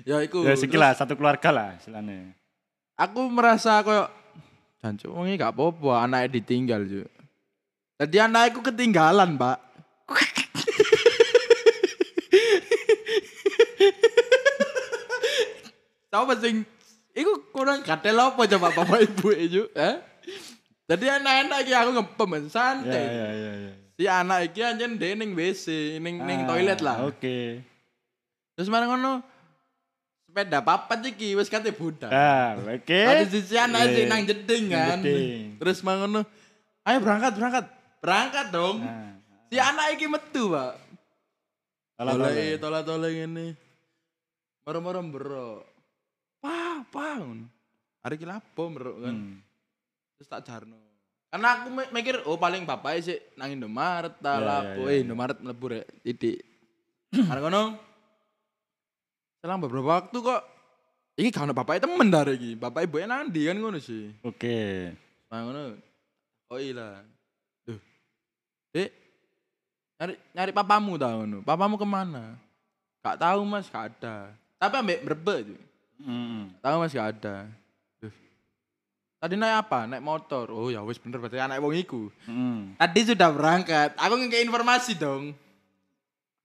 ya 0.05 0.21
iku. 0.21 0.45
Ya 0.45 0.61
sekilas 0.61 1.01
satu 1.01 1.17
keluarga 1.17 1.49
lah 1.49 1.69
istilahnya. 1.81 2.37
Aku 3.01 3.25
merasa 3.33 3.81
koyo 3.81 4.13
jancuk 4.85 5.09
wong 5.09 5.33
iki 5.33 5.41
gak 5.41 5.57
apa-apa 5.57 6.05
anaknya 6.05 6.29
ditinggal 6.37 6.85
juga. 6.85 7.09
Tadi 7.97 8.17
anakku 8.17 8.61
ketinggalan, 8.61 9.41
Pak. 9.41 9.70
Coba 16.11 16.35
sing 16.37 16.67
iku 17.11 17.33
kurang 17.49 17.81
katel 17.81 18.19
apa 18.19 18.43
coba 18.49 18.69
bapak 18.73 18.99
ibu 19.01 19.31
itu, 19.31 19.63
eh? 19.73 19.97
Jadi 20.91 21.07
anak-anak 21.07 21.59
iki 21.63 21.73
aku 21.73 21.91
ngepem 21.95 22.31
Ya 22.35 22.41
santai. 22.51 22.99
ya 23.07 23.29
ya 23.31 23.53
ya. 23.57 23.73
Si 23.95 24.05
anak 24.05 24.39
iki 24.45 24.61
anjen 24.61 24.99
dia 24.99 25.15
ning 25.15 25.31
WC, 25.33 25.67
ning 25.99 26.19
ning 26.19 26.43
toilet 26.45 26.83
lah. 26.83 26.99
Ah, 26.99 27.07
Oke. 27.07 27.63
Terus 28.53 28.67
marang 28.67 28.91
ngono 28.91 29.23
sepeda 30.27 30.59
papat 30.61 30.99
iki 31.07 31.33
wis 31.33 31.47
kate 31.47 31.71
budak. 31.71 32.11
Ah, 32.11 32.59
oke. 32.59 33.01
Ada 33.07 33.23
sisi 33.25 33.55
anak 33.55 33.87
Eh, 33.87 33.91
sih 33.93 34.05
nang 34.05 34.27
jeding 34.27 34.65
kan. 34.67 34.99
jeding. 34.99 35.63
Terus 35.63 35.79
marang 35.81 36.11
ngono, 36.11 36.21
ayo 36.83 36.99
berangkat 36.99 37.33
berangkat. 37.35 37.65
Berangkat 38.01 38.47
dong. 38.51 38.83
Nah, 38.83 39.15
Si 39.47 39.59
anak 39.59 39.95
iki 39.95 40.07
metu, 40.07 40.51
Pak. 40.51 40.75
Tolak 41.95 42.15
salah. 42.17 42.59
tolak 42.59 42.83
tolak 42.83 43.11
ngene. 43.11 43.47
Merem-merem 44.63 45.07
bro. 45.07 45.63
Pah. 46.41 47.17
ngono. 47.21 47.47
Hari 48.01 48.17
iki 48.17 48.27
lapo 48.27 48.63
bro 48.73 48.97
kan. 48.99 49.13
Hmm. 49.15 49.37
Terus 50.17 50.29
tak 50.29 50.45
jarno. 50.49 50.77
Karena 51.31 51.63
aku 51.63 51.69
mi- 51.71 51.91
mikir 51.93 52.25
oh 52.27 52.35
paling 52.35 52.67
bapak 52.67 52.99
sih 53.05 53.21
nang 53.39 53.53
Indomaret 53.53 54.19
ta 54.19 54.41
Ya, 54.41 54.43
lapo. 54.43 54.83
ya, 54.83 54.91
ya, 54.91 54.93
Eh 54.97 54.99
Indomaret 55.05 55.39
mlebu 55.39 55.67
rek 55.71 55.87
titik. 56.03 56.41
Karena 57.13 57.41
ngono. 57.41 57.63
Selang 59.41 59.61
beberapa 59.61 60.01
waktu 60.01 60.17
kok 60.17 60.43
iki 61.17 61.29
gak 61.31 61.45
ono 61.45 61.55
bapake 61.55 61.85
temen 61.85 62.09
dari 62.09 62.35
iki. 62.35 62.51
Bapak 62.57 62.83
ibu 62.83 62.99
nang 63.05 63.29
ndi 63.29 63.47
kan 63.47 63.57
ngono 63.57 63.79
sih. 63.79 64.11
Oke. 64.25 64.91
Nah 65.29 65.39
ngono. 65.45 65.63
Oh 66.51 66.59
iya. 66.59 67.05
Duh. 67.63 67.79
Dek. 68.73 68.91
Nyari 70.01 70.15
nyari 70.33 70.51
papamu 70.51 70.97
tau 70.97 71.21
ngono. 71.23 71.39
Papamu 71.45 71.77
ke 71.77 71.87
mana? 71.87 72.35
Gak 73.01 73.17
tahu 73.17 73.45
Mas, 73.45 73.69
gak 73.69 73.97
ada. 73.97 74.33
Tapi 74.61 74.75
ambek 74.77 75.05
brebek 75.05 75.41
itu. 76.01 76.09
Mm. 76.09 76.43
Tahu 76.65 76.77
Mas 76.81 76.93
gak 76.97 77.09
ada. 77.21 77.37
Duh. 78.01 78.15
Tadi 79.21 79.35
naik 79.37 79.57
apa? 79.69 79.85
Naik 79.85 80.03
motor. 80.03 80.49
Oh 80.49 80.73
ya 80.73 80.81
wis 80.81 80.97
bener 80.97 81.21
berarti 81.21 81.37
anak 81.37 81.61
wong 81.61 81.77
iku. 81.77 82.09
Mm. 82.25 82.81
Tadi 82.81 83.01
sudah 83.05 83.29
berangkat. 83.29 83.93
Aku 84.01 84.17
ngekei 84.17 84.45
informasi 84.49 84.97
dong. 84.97 85.37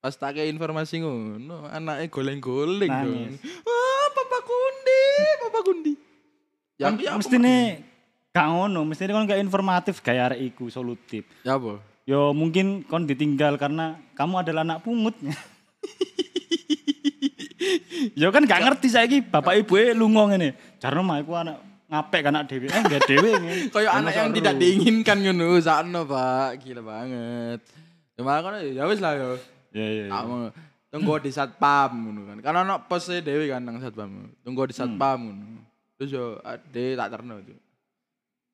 Pas 0.06 0.14
tak 0.14 0.38
kayak 0.38 0.54
informasi 0.54 1.02
ngono, 1.02 1.66
anaknya 1.66 2.06
goleng-goleng 2.14 2.94
dong. 2.94 3.42
Wah, 3.42 4.06
Papa 4.14 4.38
Kundi, 4.46 5.06
Papa 5.42 5.60
Kundi. 5.66 5.94
Ya, 6.78 6.94
Kan 6.94 7.02
ya 7.02 7.18
mesti 7.18 7.42
nih 7.42 7.82
gak 8.30 8.48
ngono, 8.54 8.86
mesti 8.86 9.10
kon 9.10 9.26
gak 9.26 9.42
informatif 9.42 10.06
gaya 10.06 10.30
arek 10.30 10.54
iku 10.54 10.70
solutif. 10.70 11.26
Ya 11.42 11.58
apa? 11.58 11.82
Yo 12.06 12.38
mungkin 12.38 12.86
kon 12.86 13.10
ditinggal 13.10 13.58
karena 13.58 13.98
kamu 14.14 14.46
adalah 14.46 14.62
anak 14.62 14.86
pungut. 14.86 15.18
Yo 18.16 18.30
kan 18.32 18.44
gak 18.44 18.62
ngerti 18.64 18.88
saiki 18.92 19.18
bapak 19.24 19.64
ibu 19.64 19.74
e 19.80 19.94
lunga 19.96 20.30
ngene. 20.32 20.56
Jarno 20.80 21.02
mah 21.02 21.20
iku 21.22 21.34
anak 21.36 21.58
ngapek 21.86 22.22
kan 22.26 22.34
anak 22.36 22.48
dhewe. 22.50 22.68
Eh 22.68 22.82
enggak 22.82 23.04
dhewe 23.08 23.30
ngene. 23.42 23.62
Kayak 23.70 23.86
Ya, 23.86 23.92
anak 23.98 24.14
yang 24.18 24.30
tidak 24.34 24.54
diinginkan 24.58 25.18
ngono, 25.22 25.48
sakno, 25.62 26.02
Pak. 26.10 26.50
Gila 26.66 26.82
banget. 26.82 27.60
Cuma 28.16 28.40
kan 28.42 28.64
ya 28.64 28.84
wis 28.88 29.00
lah 29.04 29.14
yo. 29.16 29.36
Ya 29.76 29.86
ya. 29.86 30.06
ya. 30.08 30.12
Kamu 30.12 30.36
tunggu 30.90 31.14
di 31.20 31.32
satpam 31.36 31.92
ngono 31.92 32.22
kan. 32.32 32.38
Karena 32.40 32.60
ono 32.64 32.76
pose 32.88 33.20
dhewe 33.20 33.52
kan 33.52 33.62
nang 33.62 33.78
satpam. 33.84 34.32
Tunggu 34.42 34.72
di 34.72 34.76
satpam 34.76 35.20
ngono. 35.30 35.62
Terus 36.00 36.10
yo 36.12 36.40
ade 36.44 36.96
tak 36.96 37.12
terno 37.12 37.40
itu. 37.40 37.56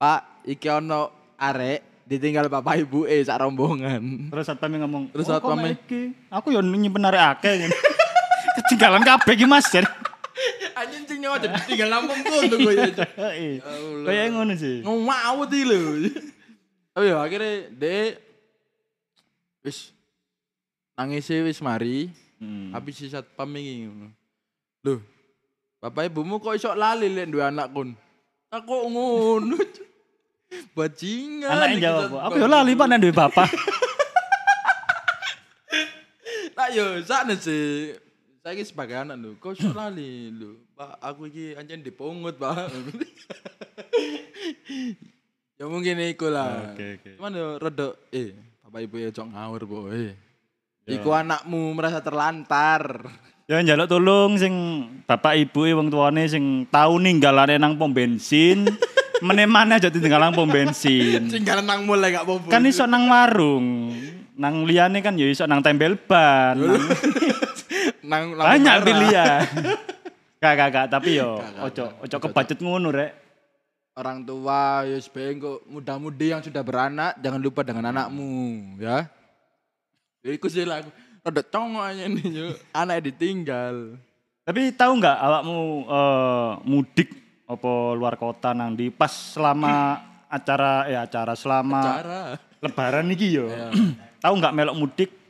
Pak, 0.02 0.50
iki 0.50 0.66
ono 0.66 1.14
arek 1.38 2.06
ditinggal 2.10 2.50
bapak 2.50 2.82
ibu 2.82 3.06
eh 3.06 3.22
sak 3.22 3.46
rombongan. 3.46 4.34
Terus 4.34 4.46
satpam 4.50 4.74
ngomong, 4.82 5.14
Terus 5.14 5.30
"Oh, 5.30 5.54
mek 5.54 5.86
iki? 5.86 6.12
Aku 6.34 6.50
yo 6.50 6.60
nyimpen 6.66 7.06
arek 7.06 7.38
akeh 7.38 7.70
ngene." 8.72 8.80
Ketinggalan 8.80 9.04
kabeh 9.04 9.34
iki 9.36 9.46
Mas. 9.46 9.68
Anjing 10.74 11.04
sing 11.06 11.20
nyawa 11.22 11.38
jadi 11.38 11.60
tinggal 11.68 11.92
kok 12.08 12.18
ya. 12.74 12.88
Heeh. 13.20 13.62
Allah. 13.62 14.06
Kayak 14.08 14.26
ngono 14.34 14.54
sih. 14.58 14.82
Ngawut 14.82 15.50
iki 15.52 15.66
lho. 15.68 15.82
Tapi 16.92 17.06
ya 17.08 17.18
akhirnya 17.24 17.52
dek 17.72 18.12
wis 19.62 19.92
nangis 20.96 21.30
wis 21.30 21.60
mari. 21.62 22.10
Hmm. 22.42 22.74
Habis 22.74 22.98
si 22.98 23.08
satpam 23.12 23.52
iki 23.60 23.86
ngono. 23.86 24.08
Loh, 24.82 25.00
bapak 25.78 26.10
ibumu 26.10 26.42
kok 26.42 26.58
iso 26.58 26.74
lali 26.74 27.06
lek 27.06 27.30
duwe 27.30 27.46
anak 27.46 27.70
kon? 27.70 27.94
Aku 28.50 28.90
ngono. 28.90 29.62
Bajingan. 30.74 31.78
Iki 31.78 31.86
jawab, 31.86 32.12
aku 32.28 32.36
yo 32.42 32.48
lali 32.50 32.74
Pak 32.74 32.86
nang 32.90 33.00
duwe 33.04 33.14
bapak. 33.14 33.50
Tak 36.52 36.76
yo 36.76 37.00
sakne 37.08 37.40
sih. 37.40 37.96
Saya 38.42 38.58
ini 38.58 38.66
sebagai 38.66 38.98
anak 38.98 39.22
lho, 39.22 39.38
iso 39.38 39.70
lali 39.70 40.34
lho. 40.34 40.58
Pak, 40.74 40.98
aku 40.98 41.30
iki 41.30 41.54
anjen 41.54 41.86
dipungut, 41.86 42.42
Pak. 42.42 42.74
ya 45.62 45.70
mungkin 45.70 46.02
iku 46.10 46.34
lah. 46.34 46.74
Oke, 46.74 46.98
oke. 46.98 47.22
Cuman 47.22 47.38
yo 47.38 47.62
rada 47.62 47.94
eh 48.10 48.34
bapak 48.66 48.82
ibu 48.82 48.98
ya 48.98 49.14
cok 49.14 49.30
ngawur, 49.30 49.62
boy. 49.70 50.10
Ya. 50.90 50.98
Iku 50.98 51.14
anakmu 51.14 51.78
merasa 51.78 52.02
terlantar. 52.02 53.14
Ya 53.46 53.62
njaluk 53.62 53.86
tolong 53.86 54.42
sing 54.42 54.54
bapak 55.06 55.38
ibu 55.38 55.70
e 55.70 55.78
wong 55.78 55.94
tuane 55.94 56.26
sing 56.26 56.66
tau 56.74 56.98
ninggalane 56.98 57.62
nang 57.62 57.78
pom 57.78 57.94
bensin. 57.94 58.66
Meneh-meneh 59.22 59.78
aja 59.78 59.94
tinggal 59.94 60.18
nang 60.18 60.34
pom 60.34 60.50
bensin. 60.50 61.30
Tinggal 61.30 61.62
nang 61.62 61.86
mulai 61.86 62.10
gak 62.10 62.26
apa-apa. 62.26 62.50
kan 62.50 62.66
iso 62.66 62.90
nang 62.90 63.06
warung. 63.06 63.94
Nang 64.34 64.66
liyane 64.66 64.98
kan 65.06 65.14
ya 65.14 65.30
iso 65.30 65.46
nang 65.46 65.62
tembel 65.62 65.94
ban. 65.94 66.58
nang- 66.58 66.90
nang 68.12 68.36
banyak 68.36 68.76
pilihan. 68.84 69.42
Gak 70.42 70.58
gak 70.58 70.70
gak 70.74 70.88
tapi 70.90 71.22
yo 71.22 71.38
ojo 71.62 72.02
ojo 72.02 72.18
kebacut 72.18 72.58
ngono 72.66 72.90
rek. 72.90 73.14
Orang 73.94 74.26
tua 74.26 74.82
ya 74.90 74.98
sebaiknya 74.98 75.38
kok 75.38 75.70
muda-mudi 75.70 76.34
yang 76.34 76.42
sudah 76.42 76.66
beranak 76.66 77.14
jangan 77.22 77.38
lupa 77.38 77.62
dengan 77.62 77.94
anakmu 77.94 78.74
ya. 78.82 79.06
Ya 80.26 80.32
iku 80.34 80.50
sih 80.50 80.66
lah. 80.66 80.82
Rada 81.22 81.46
congok 81.46 81.86
aja 81.86 82.10
nih 82.10 82.26
yo. 82.34 82.48
Anak 82.74 83.06
ditinggal. 83.06 84.02
Tapi 84.42 84.74
tahu 84.74 84.98
nggak 84.98 85.18
awakmu 85.22 85.58
eh, 85.86 86.50
mudik 86.66 87.10
apa 87.46 87.72
luar 87.94 88.18
kota 88.18 88.58
nang 88.58 88.74
di 88.74 88.90
pas 88.90 89.14
selama 89.14 90.02
acara 90.26 90.90
eh 90.90 90.98
acara 90.98 91.38
selama 91.38 91.82
Cara. 91.86 92.22
lebaran 92.66 93.14
iki 93.14 93.38
yo. 93.38 93.46
Iya. 93.46 93.70
tahu 94.26 94.34
nggak 94.42 94.56
melok 94.58 94.74
mudik 94.74 95.21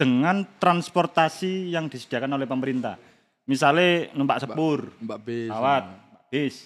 dengan 0.00 0.48
transportasi 0.56 1.76
yang 1.76 1.92
disediakan 1.92 2.40
oleh 2.40 2.48
pemerintah. 2.48 2.96
Misalnya 3.44 4.08
numpak 4.16 4.40
sepur, 4.40 4.88
Mbak 4.96 5.18
bis. 5.20 5.50
pesawat, 5.52 5.84
bis, 6.32 6.56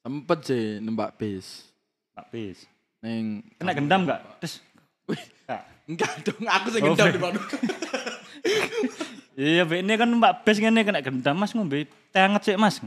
Sempet 0.00 0.38
sih 0.48 0.64
numpak 0.80 1.20
bis. 1.20 1.68
numpak 2.08 2.26
bis. 2.32 2.58
Neng 3.04 3.44
Kena 3.60 3.72
gendam 3.76 4.00
nggak? 4.08 4.20
Terus, 4.40 4.64
Nggak. 5.04 5.62
enggak 5.84 6.12
dong, 6.24 6.44
aku 6.48 6.66
sing 6.72 6.80
Oh, 6.80 6.86
gendam 6.96 7.06
di 7.12 7.20
mana. 7.20 7.40
Iya, 9.32 9.64
ini 9.64 9.92
kan 9.96 10.08
numpak 10.08 10.32
bis 10.44 10.56
ngene 10.56 10.80
kena 10.80 11.00
gendam 11.04 11.36
Mas 11.36 11.52
ngombe 11.52 11.84
teh 12.08 12.22
anget 12.22 12.42
sik 12.52 12.60
Mas. 12.60 12.80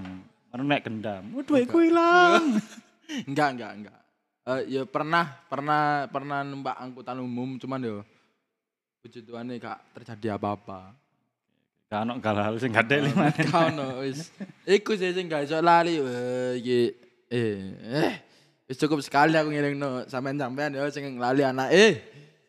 Karena 0.49 0.63
naik 0.65 0.83
gendam. 0.87 1.23
Waduh, 1.35 1.61
iku 1.61 1.77
hilang. 1.83 2.57
enggak, 3.29 3.49
enggak, 3.53 3.71
enggak. 3.75 3.99
Eh 4.45 4.61
ya 4.71 4.81
pernah, 4.85 5.25
pernah, 5.45 6.05
pernah 6.09 6.41
numpak 6.41 6.77
angkutan 6.77 7.17
umum 7.21 7.57
cuman 7.57 7.81
yo 7.81 7.97
puji 9.05 9.21
Tuhan 9.21 9.45
gak 9.61 9.77
terjadi 9.93 10.33
apa-apa. 10.33 10.97
Kan 11.85 12.09
ono 12.09 12.17
hal 12.17 12.57
sing 12.57 12.73
gak 12.73 12.89
ada 12.89 13.05
lima. 13.05 13.29
Kau 13.53 13.69
no, 13.69 14.01
wis. 14.01 14.33
Iku 14.65 14.97
sih 14.97 15.13
sing 15.13 15.29
gak 15.29 15.45
iso 15.45 15.61
lali. 15.61 16.01
Iki 16.57 16.79
eh 17.29 17.57
eh 17.85 18.13
wis 18.65 18.81
cukup 18.81 19.05
sekali 19.05 19.37
aku 19.37 19.53
ngelingno 19.53 20.09
sampean-sampean 20.09 20.73
yo 20.73 20.89
sing 20.89 21.21
lali 21.21 21.45
anak 21.45 21.69
eh. 21.69 22.01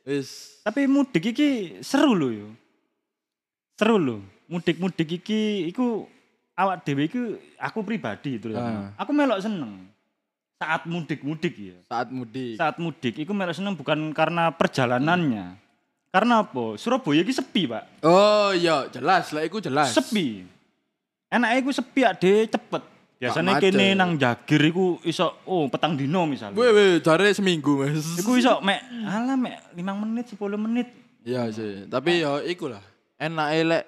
Wis 0.08 0.56
Tapi 0.64 0.88
mudik 0.88 1.36
iki 1.36 1.76
seru 1.84 2.16
lho 2.16 2.28
yo. 2.32 2.48
Seru 3.76 4.00
lho. 4.00 4.16
Mudik-mudik 4.48 5.20
iki 5.20 5.68
iku 5.68 6.08
awak 6.56 6.88
dhewe 6.88 7.04
iku 7.04 7.36
aku 7.60 7.84
pribadi 7.84 8.40
itu 8.40 8.48
Ah. 8.56 8.96
Aku 8.96 9.12
melok 9.12 9.44
seneng. 9.44 9.92
Saat 10.56 10.88
mudik-mudik 10.88 11.52
ya. 11.52 11.76
saat 11.84 12.08
mudik. 12.08 12.56
Saat 12.56 12.80
mudik 12.80 13.12
iku 13.12 13.36
melok 13.36 13.52
seneng 13.52 13.76
bukan 13.76 14.08
karena 14.16 14.48
perjalanannya. 14.56 15.65
Karena 16.16 16.40
apa? 16.40 16.80
Surabaya 16.80 17.20
iki 17.20 17.37
sepi, 17.37 17.68
Pak. 17.68 18.00
Oh 18.00 18.49
iya, 18.56 18.88
jelas 18.88 19.37
lah 19.37 19.44
iku 19.44 19.61
jelas. 19.61 19.92
Sepi. 19.92 20.49
Enake 21.28 21.61
iku 21.61 21.70
sepi 21.76 22.08
ade 22.08 22.49
cepet. 22.49 22.80
Biasanya 23.20 23.61
kene 23.61 23.92
nang 23.92 24.16
Jagir 24.16 24.64
iku 24.64 24.96
iso 25.04 25.44
oh 25.44 25.68
petang 25.68 25.92
dino 25.92 26.25
misalnya. 26.25 26.56
Weh 26.56 26.73
weh, 26.73 27.04
jare 27.04 27.28
seminggu, 27.37 27.85
Mas. 27.85 28.16
Iku 28.16 28.32
iso 28.40 28.64
mek 28.64 28.80
alah 29.04 29.37
mek 29.37 29.76
5 29.76 30.02
menit 30.08 30.25
10 30.32 30.56
menit. 30.56 30.88
Iya 31.20 31.52
sih, 31.52 31.85
tapi 31.85 32.25
ya 32.25 32.40
iku 32.49 32.73
lah. 32.73 32.80
Enak 33.20 33.49
elek 33.52 33.85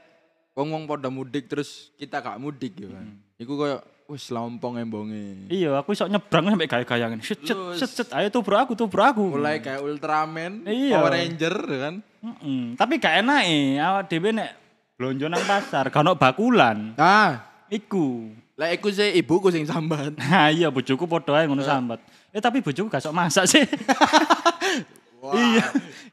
wong-wong 0.52 0.85
pada 0.85 1.08
mudik 1.08 1.49
terus 1.49 1.97
kita 1.97 2.20
gak 2.20 2.37
mudik 2.37 2.76
ya 2.76 2.92
kan. 2.92 3.08
Iku 3.40 3.56
koyo 3.56 3.80
wis 4.08 4.32
lompong 4.32 4.80
embonge. 4.80 5.52
Iya, 5.52 5.76
aku 5.76 5.92
iso 5.92 6.08
nyebrang 6.08 6.48
sampai 6.48 6.64
gaya-gayangan. 6.64 7.20
Set 7.20 7.44
set 7.44 7.58
set 7.76 7.90
set 7.92 8.08
ayo 8.16 8.32
tuh 8.32 8.40
bro 8.40 8.56
aku 8.56 8.72
tuh 8.72 8.88
bro 8.88 9.04
aku. 9.04 9.36
Mulai 9.36 9.60
kayak 9.60 9.84
Ultraman, 9.84 10.64
Iya. 10.64 10.96
Power 10.96 11.12
Ranger 11.12 11.54
ya 11.68 11.78
kan. 11.84 11.94
Mm-mm. 12.18 12.62
Tapi 12.74 12.96
gak 12.96 13.20
enak 13.20 13.40
eh, 13.44 13.76
awak 13.76 14.08
dhewe 14.08 14.32
nek 14.32 14.50
blonjo 14.96 15.28
nang 15.28 15.44
pasar, 15.44 15.92
gak 15.92 16.00
ono 16.00 16.16
bakulan. 16.16 16.96
Nah, 16.96 17.46
Iku. 17.68 18.32
lah 18.58 18.72
iku 18.72 18.88
sih 18.88 19.12
ibuku 19.14 19.52
sing 19.52 19.68
sambat. 19.68 20.16
Nah 20.18 20.48
iya 20.48 20.72
bojoku 20.72 21.04
padha 21.04 21.38
ae 21.38 21.46
ngono 21.46 21.60
sambat. 21.60 22.00
Eh 22.32 22.40
tapi 22.40 22.64
bojoku 22.64 22.88
gak 22.88 23.04
sok 23.04 23.12
masak 23.12 23.44
sih. 23.44 23.62
Iya. 25.18 25.64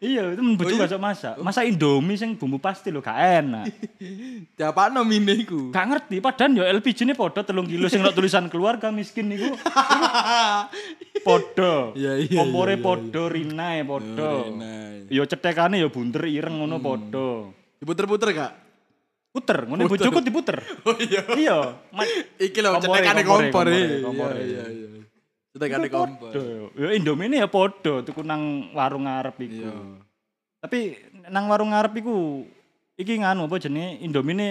Iya, 0.01 0.21
itu 0.33 0.41
bojoku 0.57 0.81
gak 0.81 0.91
sok 0.91 1.01
masak. 1.01 1.33
Masak 1.37 1.63
Indomie 1.69 2.17
sing 2.17 2.33
bumbu 2.35 2.57
pasti 2.57 2.89
lho 2.89 3.05
gak 3.05 3.15
enak. 3.15 3.65
Diapakno 4.57 5.05
mine 5.05 5.37
iku? 5.45 5.69
Gak 5.69 5.85
ngerti 5.87 6.17
padahal 6.19 6.51
yo 6.57 6.63
LPG 6.65 7.05
ini 7.05 7.13
padha 7.13 7.45
3 7.45 7.53
kilo 7.69 7.85
sing 7.85 8.01
tulisan 8.01 8.49
keluarga 8.49 8.89
miskin 8.89 9.29
niku. 9.29 9.53
Padha. 11.25 11.95
Iya, 11.97 12.21
iya, 12.21 12.37
Kompore 12.37 12.77
iya, 12.77 12.81
iya, 12.81 12.85
padha, 12.85 13.23
rinae 13.33 13.79
padha. 13.81 14.31
Rinae. 14.45 15.09
Yo 15.09 15.23
cetekane 15.25 15.81
yo 15.81 15.89
bunter 15.89 16.25
ireng 16.29 16.53
Hmm. 16.57 16.69
ngono 16.69 16.77
padha. 16.81 17.29
Diputer-puter 17.81 18.29
gak? 18.33 18.53
Puter, 19.33 19.67
ngene 19.67 19.89
bojoku 19.89 20.19
diputer. 20.21 20.57
Oh 20.87 20.95
iya. 21.01 21.21
Iya, 21.33 21.57
Iki 22.39 22.59
lho 22.61 22.77
cetekane 22.77 23.21
kompor. 23.25 23.65
Iya 23.69 24.05
iya 24.41 24.65
iya. 24.69 24.85
Cetekane 25.55 25.87
Iku 25.87 25.95
kompor. 25.95 26.31
Ya 26.75 26.89
Indomie 26.91 27.31
ini 27.31 27.39
ya 27.39 27.47
padha 27.47 28.03
tuku 28.03 28.19
nang 28.27 28.75
warung 28.75 29.07
ngarep 29.07 29.39
iku. 29.39 29.55
Iya. 29.63 29.71
Tapi 30.59 30.79
nang 31.31 31.47
warung 31.47 31.71
ngarep 31.71 31.95
iku 31.95 32.43
iki 32.99 33.23
nganu 33.23 33.47
apa 33.47 33.55
jenenge 33.55 34.03
Indomie 34.03 34.35
ini 34.35 34.49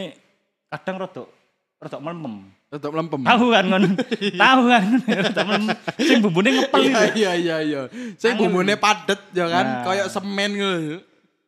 kadang 0.72 1.04
rada 1.04 1.28
rada 1.76 1.98
melem. 2.00 2.48
Tetep 2.72 2.90
lempem. 2.90 3.20
Tahu 3.22 3.46
kan 3.54 3.64
ngono. 3.70 3.88
Tahu 4.34 4.62
kan. 4.66 4.84
Rada 5.06 5.42
mlem- 5.46 5.78
Sing 6.00 6.18
bumbune 6.18 6.50
ngepel 6.56 6.80
Iya 6.90 7.00
iya 7.14 7.32
iya 7.36 7.56
iya. 7.62 7.82
Sing 8.18 8.34
bumbune 8.34 8.74
padet 8.74 9.20
ya 9.30 9.46
kan, 9.46 9.62
Nah. 9.62 9.82
kayak 9.86 10.08
semen 10.10 10.50
ngono. 10.58 10.98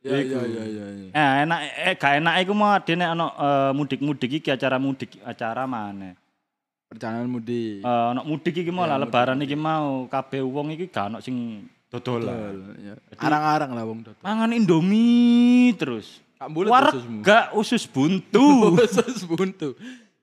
Iya 0.06 0.22
Iku. 0.22 0.38
iya 0.38 0.42
iya 0.46 0.64
iya. 0.70 0.86
iya. 0.86 1.08
Nah, 1.10 1.30
enak 1.42 1.58
eh 1.82 1.94
gak 1.98 2.12
enak 2.22 2.34
iku 2.46 2.52
mau 2.54 2.78
dene 2.78 3.10
ana 3.10 3.26
eh, 3.26 3.70
mudik-mudik 3.74 4.38
iki 4.38 4.54
acara 4.54 4.78
mudik 4.78 5.18
acara 5.26 5.66
mana? 5.66 6.14
Perjalanan 6.86 7.26
mudik. 7.26 7.82
Eh 7.82 8.04
ana 8.14 8.22
mudik 8.22 8.54
iki 8.54 8.70
mau 8.70 8.86
Ya, 8.86 8.94
lah 8.94 8.98
lebaran 9.02 9.42
iki 9.42 9.58
mau 9.58 10.06
kabeh 10.06 10.40
wong 10.46 10.70
iki 10.78 10.86
gak 10.86 11.10
ana 11.10 11.18
sing 11.18 11.66
dodolan. 11.90 12.78
Iya. 12.78 12.94
Arang-arang 13.18 13.70
lah 13.74 13.84
wong 13.84 14.06
dodol. 14.06 14.22
Mangan 14.22 14.54
Indomie 14.54 15.74
terus. 15.74 16.22
Bulet 16.36 16.68
Wareg 16.70 16.94
ususmu. 16.94 17.18
gak 17.24 17.46
usus 17.56 17.82
buntu. 17.88 18.46
Khusus 18.78 19.24
buntu. 19.26 19.74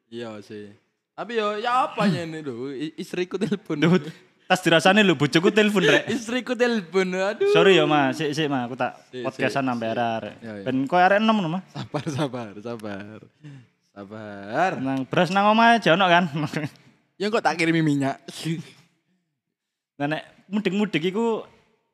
Iya 0.07 0.39
sih. 0.39 0.71
Tapi 1.13 1.37
yo 1.37 1.57
ya 1.61 1.89
apanya 1.89 2.25
ini 2.25 2.41
lho, 2.41 2.73
istriku 2.97 3.37
telepon. 3.37 3.77
Tas 4.47 4.61
dirasane 4.61 5.01
lho 5.03 5.13
bojoku 5.19 5.49
telepon 5.51 5.83
rek. 5.83 6.09
Istriku 6.09 6.53
telepon. 6.55 7.11
Aduh. 7.11 7.51
Sorry 7.51 7.75
ya 7.77 7.85
Mas, 7.85 8.17
sik 8.17 8.31
sik 8.33 8.47
Mas, 8.47 8.65
aku 8.65 8.77
tak 8.79 8.97
podcastan 9.11 9.67
sik. 9.67 9.83
arek. 9.83 10.35
Ya, 10.41 10.51
ya. 10.61 10.63
Ben 10.65 10.77
koyo 10.87 11.03
arek 11.03 11.19
enom 11.19 11.37
no, 11.43 11.49
Mas. 11.59 11.65
Sabar 11.73 12.05
sabar 12.07 12.53
sabar. 12.61 13.19
Sabar. 13.93 14.81
Nang 14.81 15.05
beras 15.05 15.29
nang 15.29 15.53
omah 15.53 15.77
aja 15.77 15.93
ono 15.93 16.09
kan. 16.09 16.25
Ya 17.21 17.29
kok 17.29 17.45
tak 17.45 17.61
kirimi 17.61 17.85
minyak. 17.85 18.19
Nah 20.01 20.09
nek 20.09 20.49
mudik-mudik 20.49 21.13
iku 21.13 21.45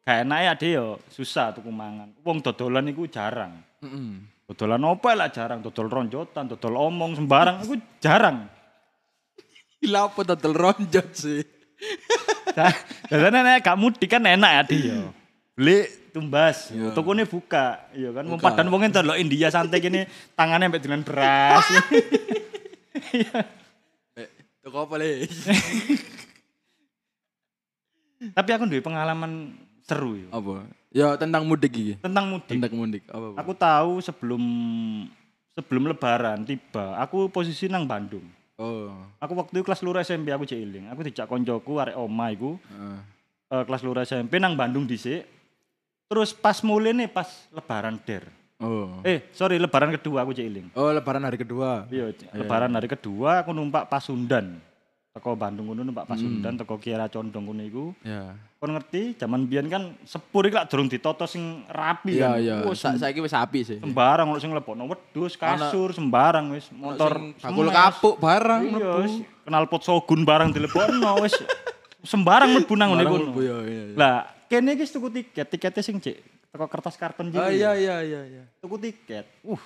gak 0.07 0.23
enak 0.23 0.39
ya 0.39 0.51
ade 0.55 0.67
yo 0.79 0.95
susah 1.11 1.51
tuku 1.51 1.67
mangan. 1.67 2.15
Wong 2.23 2.39
dodolan 2.39 2.87
iku 2.87 3.03
jarang. 3.11 3.59
Heeh. 3.83 4.23
Dodolan 4.47 4.81
opo 4.87 5.11
lah 5.11 5.27
jarang, 5.29 5.59
dodol 5.59 5.91
ronjotan, 5.91 6.47
dodol 6.47 6.79
omong 6.79 7.19
sembarang 7.19 7.67
iku 7.67 7.75
jarang. 7.99 8.47
Gila 9.83 10.07
apa 10.07 10.19
total 10.23 10.53
ronjot 10.55 11.07
sih. 11.11 11.43
Biasanya 13.11 13.39
nek 13.43 13.59
gak 13.59 13.77
mudik 13.77 14.07
kan 14.07 14.23
enak 14.23 14.51
ya 14.55 14.59
ade 14.63 14.77
yo. 14.79 15.11
Beli 15.59 15.98
tumbas, 16.09 16.73
Iya. 16.73 16.91
tokone 16.91 17.23
buka, 17.23 17.87
iya 17.93 18.09
kan. 18.09 18.25
Wong 18.25 18.41
padan 18.41 18.67
wong 18.67 18.81
lho 18.83 19.15
India 19.15 19.47
santai 19.49 19.79
gini, 19.79 20.05
tangannya 20.33 20.69
mbek 20.69 20.83
dengan 20.83 21.01
beras. 21.05 21.65
Eh, 24.19 24.27
toko 24.61 24.85
apa 24.85 24.99
le? 24.99 25.23
Tapi 28.37 28.49
aku 28.51 28.67
duwe 28.67 28.83
pengalaman 28.83 29.55
seru 29.87 30.19
yo. 30.19 30.27
apa? 30.29 30.67
Ya 30.91 31.15
tentang 31.15 31.47
mudik 31.47 31.71
iki. 31.71 31.93
Tentang 32.03 32.27
mudik. 32.27 32.51
Tentang 32.59 32.73
mudik 32.75 33.03
apa? 33.07 33.25
apa? 33.31 33.37
Aku 33.39 33.51
tahu 33.55 33.91
sebelum 34.03 34.43
sebelum 35.55 35.87
lebaran 35.87 36.43
tiba, 36.43 36.99
aku 36.99 37.31
posisi 37.31 37.71
nang 37.71 37.87
Bandung. 37.87 38.25
Oh. 38.59 38.91
Aku 39.23 39.39
waktu 39.39 39.55
itu 39.55 39.63
kelas 39.63 39.79
lurah 39.79 40.03
SMP 40.03 40.35
aku 40.35 40.43
cilik. 40.43 40.91
Aku 40.91 40.99
dijak 41.07 41.31
koncoku 41.31 41.79
arek 41.79 41.95
oma 41.95 42.27
iku 42.27 42.59
Heeh. 42.67 42.99
eh, 43.55 43.63
kelas 43.63 43.81
lurah 43.87 44.03
SMP 44.03 44.35
nang 44.35 44.59
Bandung 44.59 44.83
dhisik. 44.83 45.23
Terus 46.09 46.33
pas 46.33 46.57
mulai 46.59 46.89
nih 46.91 47.05
pas 47.05 47.29
lebaran 47.49 48.01
der. 48.01 48.25
Oh. 48.57 48.97
Eh, 49.05 49.29
sorry 49.31 49.55
lebaran 49.55 49.93
kedua 49.93 50.25
aku 50.25 50.33
cilik. 50.33 50.73
Oh, 50.73 50.89
lebaran 50.89 51.21
hari 51.21 51.37
kedua. 51.37 51.85
Iya, 51.87 52.09
lebaran 52.33 52.73
hari 52.73 52.89
kedua 52.89 53.39
aku 53.39 53.53
numpak 53.53 53.85
Pasundan. 53.85 54.57
Teko 55.09 55.33
Bandung 55.33 55.69
ngono 55.69 55.81
numpak 55.81 56.05
Pasundan, 56.05 56.57
teko 56.57 56.75
Kiara 56.75 57.05
Condong 57.07 57.45
ngono 57.45 57.61
iku. 57.61 57.85
Ya. 58.01 58.33
Kon 58.57 58.73
ngerti, 58.73 59.15
zaman 59.15 59.45
biyen 59.45 59.69
kan 59.69 59.93
sepur 60.01 60.43
iki 60.43 60.53
lak 60.53 60.65
durung 60.65 60.85
ditoto 60.85 61.23
sing 61.23 61.61
rapi 61.67 62.17
Iya 62.17 62.25
kan. 62.25 62.41
iya. 62.41 62.55
Wah, 62.61 62.73
Sa 62.73 62.91
saiki 62.91 63.21
wis 63.21 63.31
api 63.31 63.59
sih. 63.63 63.77
sembarang 63.77 64.27
ono 64.27 64.37
sing 64.37 64.49
lebokno 64.49 64.83
wedhus, 64.85 65.33
kasur, 65.33 65.93
sembarang 65.93 66.51
wis 66.51 66.67
motor 66.69 67.21
bakul 67.37 67.69
kapuk 67.69 68.15
barang 68.17 68.61
Iya, 68.65 68.73
mlebu. 68.75 69.01
kenal 69.45 69.63
pot 69.65 69.81
sogun 69.81 70.21
barang 70.21 70.51
dilebokno 70.51 71.21
wis 71.21 71.37
sembarang 72.01 72.49
mlebu 72.51 72.73
nang 72.73 72.91
ngene 72.91 73.03
kono. 73.05 73.31
iya, 73.37 73.55
iya, 73.61 73.81
iya. 73.85 73.95
Lah, 73.95 74.17
kene 74.49 74.73
iki 74.73 74.81
wis 74.81 74.91
tuku 74.91 75.07
tiket, 75.07 75.47
tiketnya 75.47 75.79
sing 75.79 75.97
cek 75.97 76.17
teko 76.49 76.65
kertas 76.65 76.97
karton 76.97 77.29
Oh 77.29 77.45
iki. 77.45 77.61
iya 77.61 77.71
iya 77.73 77.95
iya 78.01 78.21
iya. 78.25 78.43
Tuku 78.57 78.75
tiket. 78.75 79.25
Uh. 79.43 79.61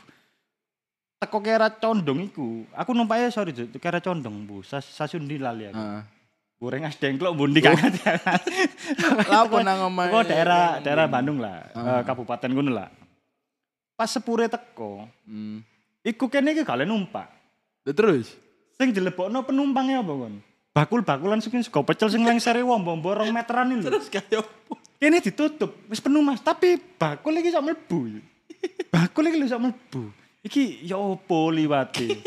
Teko 1.16 1.40
kira 1.40 1.72
condong 1.72 2.20
iku. 2.22 2.68
Aku 2.70 2.92
numpake 2.92 3.32
sorry 3.32 3.56
Juk, 3.56 3.72
kira 3.74 3.98
condong, 3.98 4.44
Bu. 4.44 4.60
Sas- 4.60 4.84
Stasiun 4.86 5.24
di 5.24 5.40
lali 5.40 5.66
aku. 5.66 5.80
Heeh. 5.80 6.02
Goreng 6.60 6.84
as 6.84 6.96
dengklok 6.96 7.32
bundi 7.34 7.60
kan. 7.60 7.76
Lapo 9.26 9.60
nang 9.60 9.88
omahe? 9.88 10.12
Pokok 10.12 10.26
daerah 10.26 10.80
daerah 10.80 11.08
Bandung 11.08 11.40
lah, 11.40 11.64
eh, 11.68 12.02
kabupaten 12.04 12.48
ngono 12.48 12.72
lah. 12.74 12.88
Pas 13.94 14.08
sepure 14.08 14.48
teko, 14.48 15.08
Hmm. 15.24 15.64
iku 16.02 16.28
kene 16.28 16.52
iki 16.52 16.64
kalian 16.64 16.88
numpak. 16.88 17.32
Lah 17.84 17.94
terus? 17.94 18.32
Sing 18.74 18.92
dilebokno 18.92 19.44
penumpangnya 19.44 20.00
apa 20.00 20.12
kon? 20.12 20.36
Bakul-bakulan 20.74 21.40
sing 21.40 21.54
sego 21.62 21.84
pecel 21.84 22.10
sing 22.10 22.24
lengsere 22.24 22.60
wombo-wombo 22.60 23.14
rong 23.14 23.30
meteran 23.30 23.70
lho. 23.70 23.86
Terus 23.86 24.10
kayak 24.10 24.42
apa? 24.42 24.76
Kene 25.02 25.20
ditutup, 25.20 25.72
wis 25.92 26.00
penuh 26.00 26.24
Mas, 26.24 26.40
tapi 26.40 26.80
bakul 26.80 27.36
iki 27.36 27.52
sak 27.52 27.64
mlebu. 27.64 28.24
Bakul 28.94 29.28
iki 29.28 29.38
lho 29.42 29.48
sak 29.50 29.60
mlebu. 29.60 30.14
Iki 30.44 30.84
ya 30.88 31.00
opo 31.00 31.52
liwate? 31.52 32.20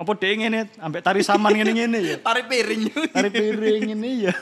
Apa 0.00 0.16
dhek 0.16 0.32
ngene 0.40 0.60
ambek 0.80 1.04
tari 1.04 1.20
saman 1.20 1.52
ngene-ngene 1.52 1.98
ya. 2.00 2.16
Tarik 2.26 2.48
piring. 2.48 2.82
Tari 3.12 3.28
piring 3.28 3.80
ngene 3.92 4.08
ya. 4.30 4.34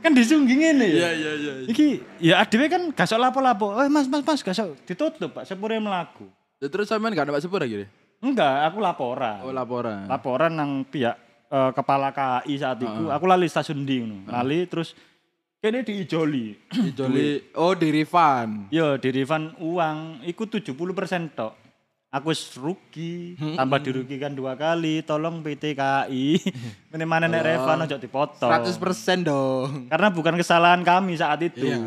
Kan 0.00 0.16
disunggi 0.16 0.56
ngene 0.56 0.86
ya. 0.88 0.96
Iya 0.96 1.10
iya 1.12 1.32
iya. 1.36 1.52
Iki 1.68 1.88
ya 2.24 2.34
adewe 2.40 2.64
kan 2.72 2.82
gak 2.96 3.04
sok 3.04 3.20
lapo-lapo. 3.20 3.76
Eh 3.76 3.92
Mas, 3.92 4.08
Mas, 4.08 4.24
Mas, 4.24 4.40
gak 4.40 4.56
sok 4.56 4.72
ditutup 4.88 5.36
Pak, 5.36 5.44
sepure 5.44 5.76
mlaku. 5.76 6.24
Lah 6.56 6.68
terus 6.72 6.88
sampean 6.88 7.12
gak 7.12 7.28
ada 7.28 7.36
sepur 7.44 7.60
lagi 7.60 7.84
deh? 7.84 7.90
Enggak, 8.24 8.72
aku 8.72 8.80
laporan. 8.80 9.44
Oh 9.44 9.52
laporan. 9.52 10.08
laporan 10.08 10.56
nang 10.56 10.88
pihak 10.88 11.16
eh, 11.52 11.70
kepala 11.76 12.16
KAI 12.16 12.54
saat 12.56 12.80
itu. 12.80 13.12
Aku 13.12 13.28
lali 13.28 13.52
stasiun 13.52 13.84
di 13.84 14.00
ngono. 14.00 14.24
Lali 14.32 14.64
terus 14.64 14.96
kene 15.66 15.82
diijoli. 15.82 16.46
Dijoli. 16.70 17.50
Oh 17.58 17.74
di 17.74 17.90
refund. 17.90 18.70
Yo, 18.70 18.94
di 19.02 19.10
refund 19.10 19.58
uang 19.58 20.22
iku 20.22 20.46
70% 20.46 21.34
tok. 21.34 21.54
Aku 22.06 22.30
rugi, 22.62 23.34
tambah 23.58 23.82
dirugikan 23.82 24.32
dua 24.32 24.54
kali. 24.54 25.02
Tolong 25.02 25.42
PT 25.42 25.74
KAI. 25.74 26.38
Mene 26.94 27.04
mana 27.04 27.26
nek 27.26 27.42
refund 27.42 27.82
ojo 27.84 27.96
dipotong. 27.98 28.48
100% 28.48 29.26
dong. 29.26 29.90
Karena 29.90 30.08
bukan 30.14 30.38
kesalahan 30.38 30.86
kami 30.86 31.18
saat 31.18 31.42
itu. 31.42 31.66
Iya. 31.66 31.82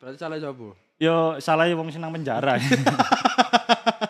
Berarti 0.00 0.16
salah 0.16 0.40
siapa? 0.40 0.72
Yo, 0.96 1.36
salahnya 1.38 1.76
wong 1.76 1.92
senang 1.92 2.10
penjara. 2.10 2.56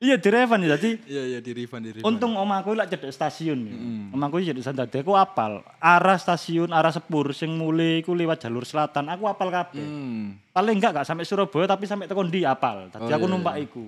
iya, 0.00 0.16
di 0.16 0.28
refund 0.32 0.64
ya. 0.64 0.74
Jadi 0.80 0.90
Iya 1.04 1.22
iya 1.28 1.38
di 1.44 1.52
di. 1.52 2.00
Untung 2.00 2.32
omahku 2.34 2.72
lak 2.72 2.88
cedek 2.88 3.12
stasiun. 3.12 3.58
ya. 3.68 3.74
Omahku 4.16 4.40
cedek 4.40 4.64
stasiun. 4.64 5.04
Aku 5.04 5.12
apal 5.12 5.60
arah 5.76 6.16
stasiun, 6.16 6.72
arah 6.72 6.88
sepur 6.88 7.36
sing 7.36 7.52
mulai 7.52 8.00
iku 8.00 8.16
lewat 8.16 8.40
jalur 8.48 8.64
selatan. 8.64 9.12
Aku 9.12 9.28
apal 9.28 9.52
kabeh. 9.52 9.84
Hmm. 9.84 10.40
Paling 10.56 10.80
enggak 10.80 11.00
gak 11.00 11.06
sampai 11.06 11.28
Surabaya 11.28 11.68
tapi 11.68 11.84
sampai 11.84 12.08
tekan 12.08 12.32
di 12.32 12.42
apal. 12.48 12.88
Dadi 12.88 13.06
Oh, 13.06 13.12
aku 13.12 13.26
iya, 13.28 13.32
numpak 13.36 13.54
iku. 13.60 13.84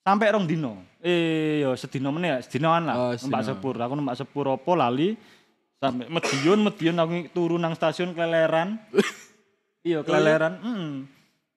Sampai 0.00 0.32
rong 0.32 0.48
dino. 0.48 0.80
Eh 1.04 1.60
yo 1.60 1.76
sedino 1.76 2.08
meneh 2.08 2.34
ya, 2.34 2.38
sedinoan 2.40 2.88
lah. 2.88 2.96
Oh, 2.96 3.12
numpak 3.12 3.44
sepur. 3.44 3.76
Aku 3.76 3.92
numpak 3.92 4.16
sepur 4.16 4.48
opo 4.48 4.72
lali 4.72 5.20
sampai 5.80 6.08
Medion, 6.12 6.60
Medion 6.60 6.96
aku 6.96 7.12
turun 7.32 7.60
nang 7.60 7.76
stasiun 7.76 8.16
keleleran. 8.16 8.80
iya, 9.88 10.00
keleleran. 10.00 10.60
Mm. 10.60 10.92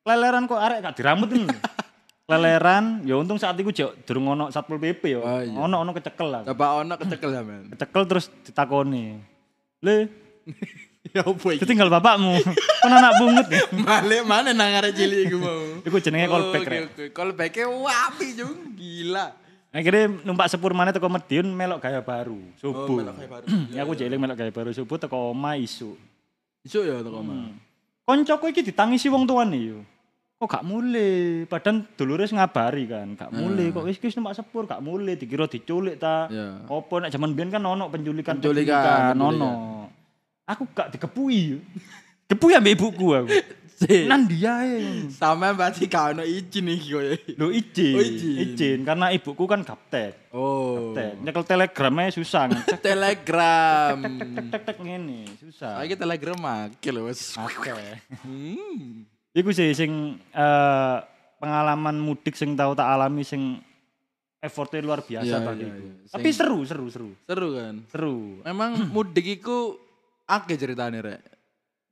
Keleleran 0.03 0.47
kok 0.51 0.59
arek 0.59 0.79
gak 0.83 0.95
dirambut 0.99 1.31
ini. 1.31 1.47
keleleran, 2.23 3.03
ya 3.03 3.15
untung 3.15 3.35
saat 3.35 3.59
itu 3.59 3.69
jauh 3.69 3.91
durung 4.03 4.31
ono 4.31 4.47
Satpol 4.47 4.79
PP 4.79 5.03
ya. 5.11 5.19
Oh, 5.19 5.41
iya. 5.43 5.53
Ono 5.53 5.75
ono 5.83 5.91
kecekel 5.91 6.27
lah. 6.27 6.41
Coba 6.47 6.79
ono 6.79 6.95
kecekel 6.95 7.29
sampean. 7.29 7.63
Kecekel 7.75 8.03
terus 8.07 8.25
ditakoni. 8.43 9.19
Le, 9.83 9.95
Ya 11.13 11.19
opo 11.27 11.51
iki? 11.51 11.61
ditinggal 11.61 11.91
bapakmu. 11.91 12.39
Kan 12.79 12.89
anak 12.89 13.19
bungut 13.19 13.47
ya. 13.51 13.59
Balik 13.85 14.23
mana 14.23 14.55
nang 14.55 14.71
arek 14.71 14.95
cilik 14.95 15.27
iku 15.27 15.35
mau. 15.35 15.61
Iku 15.83 15.99
jenenge 15.99 16.31
callback 16.31 16.63
Oke, 16.63 16.71
rek. 16.71 16.81
oke. 16.87 17.05
Callback-e 17.11 17.63
wapi 17.67 18.27
jung 18.33 18.71
gila. 18.73 19.35
Akhirnya 19.69 20.07
numpak 20.23 20.47
sepur 20.47 20.71
mana 20.71 20.95
teko 20.95 21.11
Medion 21.11 21.51
melok 21.51 21.83
gaya 21.83 21.99
baru 21.99 22.39
subuh. 22.55 23.03
melok 23.03 23.19
gaya 23.19 23.29
baru. 23.29 23.45
ya 23.75 23.79
aku 23.83 23.93
jeling 23.93 24.15
melok 24.15 24.37
gaya 24.39 24.51
baru 24.55 24.71
subuh 24.71 24.95
teko 24.95 25.35
oma 25.35 25.59
isu. 25.59 25.91
Isu 26.63 26.87
ya 26.87 27.03
toko 27.03 27.19
omah. 27.19 27.51
Koncoku 28.07 28.45
iki 28.49 28.63
ditangisi 28.63 29.11
wong 29.11 29.27
tuane 29.27 29.59
yo. 29.59 29.83
Kok 30.43 30.59
gak 30.59 30.67
mulai, 30.67 31.47
padahal 31.47 31.87
dulure 31.95 32.27
ngabari 32.27 32.83
kan, 32.83 33.15
gak 33.15 33.31
mulai 33.31 33.71
kok 33.71 33.87
wis 33.87 33.95
wis 33.95 34.11
numpak 34.19 34.35
sepur 34.35 34.67
gak 34.67 34.83
mulai 34.83 35.15
dikira 35.15 35.47
diculik 35.47 35.95
ta. 35.95 36.27
Ya. 36.27 36.59
Opo 36.67 36.99
nek 36.99 37.15
zaman 37.15 37.31
biyen 37.31 37.47
kan 37.47 37.63
ono 37.63 37.87
penculikan 37.87 38.43
Penculikan, 38.43 39.15
penculikan 39.15 39.23
ono. 39.23 39.51
Aku 40.43 40.67
gak 40.75 40.91
dikepui. 40.91 41.63
Kepui 42.27 42.59
ambek 42.59 42.75
ibuku 42.75 43.15
aku. 43.15 43.31
Nan 44.03 44.27
dia 44.27 44.67
ya. 44.67 44.83
Sampean 45.15 45.55
berarti 45.55 45.87
gak 45.87 46.11
ono 46.11 46.27
izin 46.27 46.75
iki 46.75 46.91
kowe. 46.91 47.07
Lo 47.39 47.47
izin, 47.47 47.95
Oh, 47.95 48.03
izin. 48.03 48.35
izin 48.43 48.79
karena 48.83 49.15
ibuku 49.15 49.47
kan 49.47 49.63
gaptek. 49.63 50.27
Oh. 50.35 50.91
Gaptek. 50.91 51.23
Nyekel 51.23 51.43
telegramnya 51.47 52.11
susah. 52.11 52.51
Telegram. 52.83 53.95
tek 53.95 54.11
tek 54.19 54.47
tek 54.51 54.61
tek 54.67 54.77
ngene, 54.83 55.23
susah. 55.39 55.79
Saiki 55.79 55.95
telegram 55.95 56.35
make 56.35 56.83
lho 56.91 57.07
wis. 57.07 57.31
Oke. 57.39 57.71
Hmm. 58.27 59.07
Iku 59.33 59.49
sih 59.49 59.73
sing 59.73 59.91
eh, 60.29 60.97
pengalaman 61.37 61.97
mudik 61.97 62.33
sing 62.33 62.53
tau 62.53 62.71
tak 62.71 62.85
alami 62.85 63.25
sing 63.25 63.57
effortnya 64.37 64.79
luar 64.79 65.01
biasa 65.01 65.25
Iya, 65.25 65.39
tadi. 65.41 65.65
iya, 65.65 65.73
iya. 65.73 65.93
Tapi 66.05 66.29
seru, 66.29 66.61
seru, 66.63 66.85
seru. 66.87 67.09
Seru 67.23 67.47
kan? 67.55 67.75
Seru. 67.89 68.17
Memang 68.43 68.71
mudik 68.95 69.41
iku 69.41 69.79
akeh 70.23 70.53
ceritane 70.53 70.99
rek. 70.99 71.21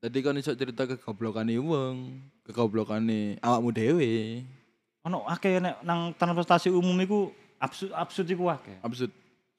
Jadi 0.02 0.18
kan 0.20 0.34
iso 0.36 0.54
cerita 0.54 0.86
kegoblokane 0.86 1.58
wong, 1.58 2.18
kegoblokane 2.42 3.38
awakmu 3.40 3.70
dhewe. 3.70 4.42
Ono 5.02 5.26
akeh 5.26 5.58
nek 5.58 5.82
nang 5.82 6.14
transportasi 6.14 6.70
umum 6.70 6.98
iku 7.00 7.20
absurd 7.58 7.94
absurd 7.94 8.28
iku 8.28 8.50
akeh. 8.50 8.78
Absurd. 8.82 9.10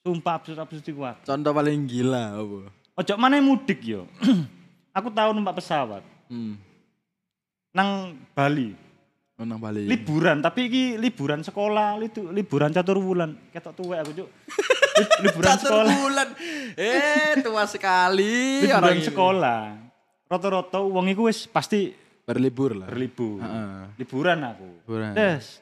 Sumpah 0.03 0.35
absurd 0.37 0.59
absurd 0.59 0.83
iku 0.85 1.03
akeh. 1.03 1.25
Contoh 1.25 1.51
paling 1.51 1.87
gila 1.87 2.39
apa? 2.39 2.59
Ojo 2.95 3.13
mana 3.17 3.39
mudik 3.39 3.83
yo. 3.83 4.07
Aku 4.99 5.09
tahu 5.09 5.33
numpak 5.33 5.59
pesawat 5.59 6.05
Hmm. 6.29 6.57
Nang 7.73 7.89
Bali. 8.31 8.73
Oh, 9.35 9.45
nang 9.45 9.59
Bali. 9.59 9.85
Liburan, 9.85 10.39
tapi 10.39 10.69
iki 10.69 10.85
liburan 10.95 11.41
sekolah, 11.41 11.97
litu, 11.97 12.29
liburan 12.29 12.71
catur 12.71 12.97
bulan. 12.97 13.33
Ketok 13.49 13.73
tuwek 13.75 13.99
aku, 13.99 14.11
Cuk. 14.15 14.29
Li- 14.29 15.13
liburan 15.25 15.49
Catur 15.51 15.67
sekolah. 15.83 15.95
bulan. 15.97 16.29
Eh, 16.75 17.33
tua 17.41 17.65
sekali 17.65 18.63
Liburan 18.63 18.95
ini. 18.95 19.05
sekolah. 19.05 19.61
Rata-rata 20.27 20.79
wong 20.81 21.09
iku 21.09 21.27
wis 21.27 21.45
pasti 21.45 21.93
Berlibur 22.23 22.77
lah. 22.77 22.87
berlibur. 22.87 23.41
Heeh. 23.41 23.99
Liburan 23.99 24.39
aku. 24.47 24.69
Liburan. 24.85 25.11
Des. 25.13 25.59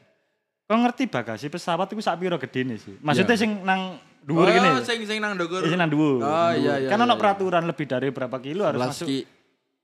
Kau 0.66 0.76
ngerti 0.76 1.08
bagasi 1.08 1.46
pesawat 1.48 1.88
iku 1.88 1.98
sak 1.98 2.14
piro 2.16 2.36
gedene 2.36 2.76
sih? 2.76 2.94
Maksudnya 2.96 3.32
Iya. 3.32 3.40
sing 3.40 3.50
nang 3.64 3.80
dhuwur 4.20 4.44
oh, 4.44 4.52
gini. 4.52 4.68
sing 4.84 5.02
sing 5.02 5.18
nang 5.18 5.34
ndukur. 5.34 5.64
Sing 5.64 5.74
nang 5.74 5.88
dhuwur. 5.88 6.20
Oh, 6.20 6.50
iya, 6.52 6.78
iya, 6.78 6.86
Kan 6.86 6.94
iya, 6.96 7.06
ono 7.06 7.14
iya. 7.14 7.18
peraturan 7.18 7.64
lebih 7.64 7.86
dari 7.86 8.10
berapa 8.10 8.36
kilo 8.38 8.62
harus 8.62 8.78
Belas 8.78 8.90
masuk 8.92 9.06
ki. 9.08 9.18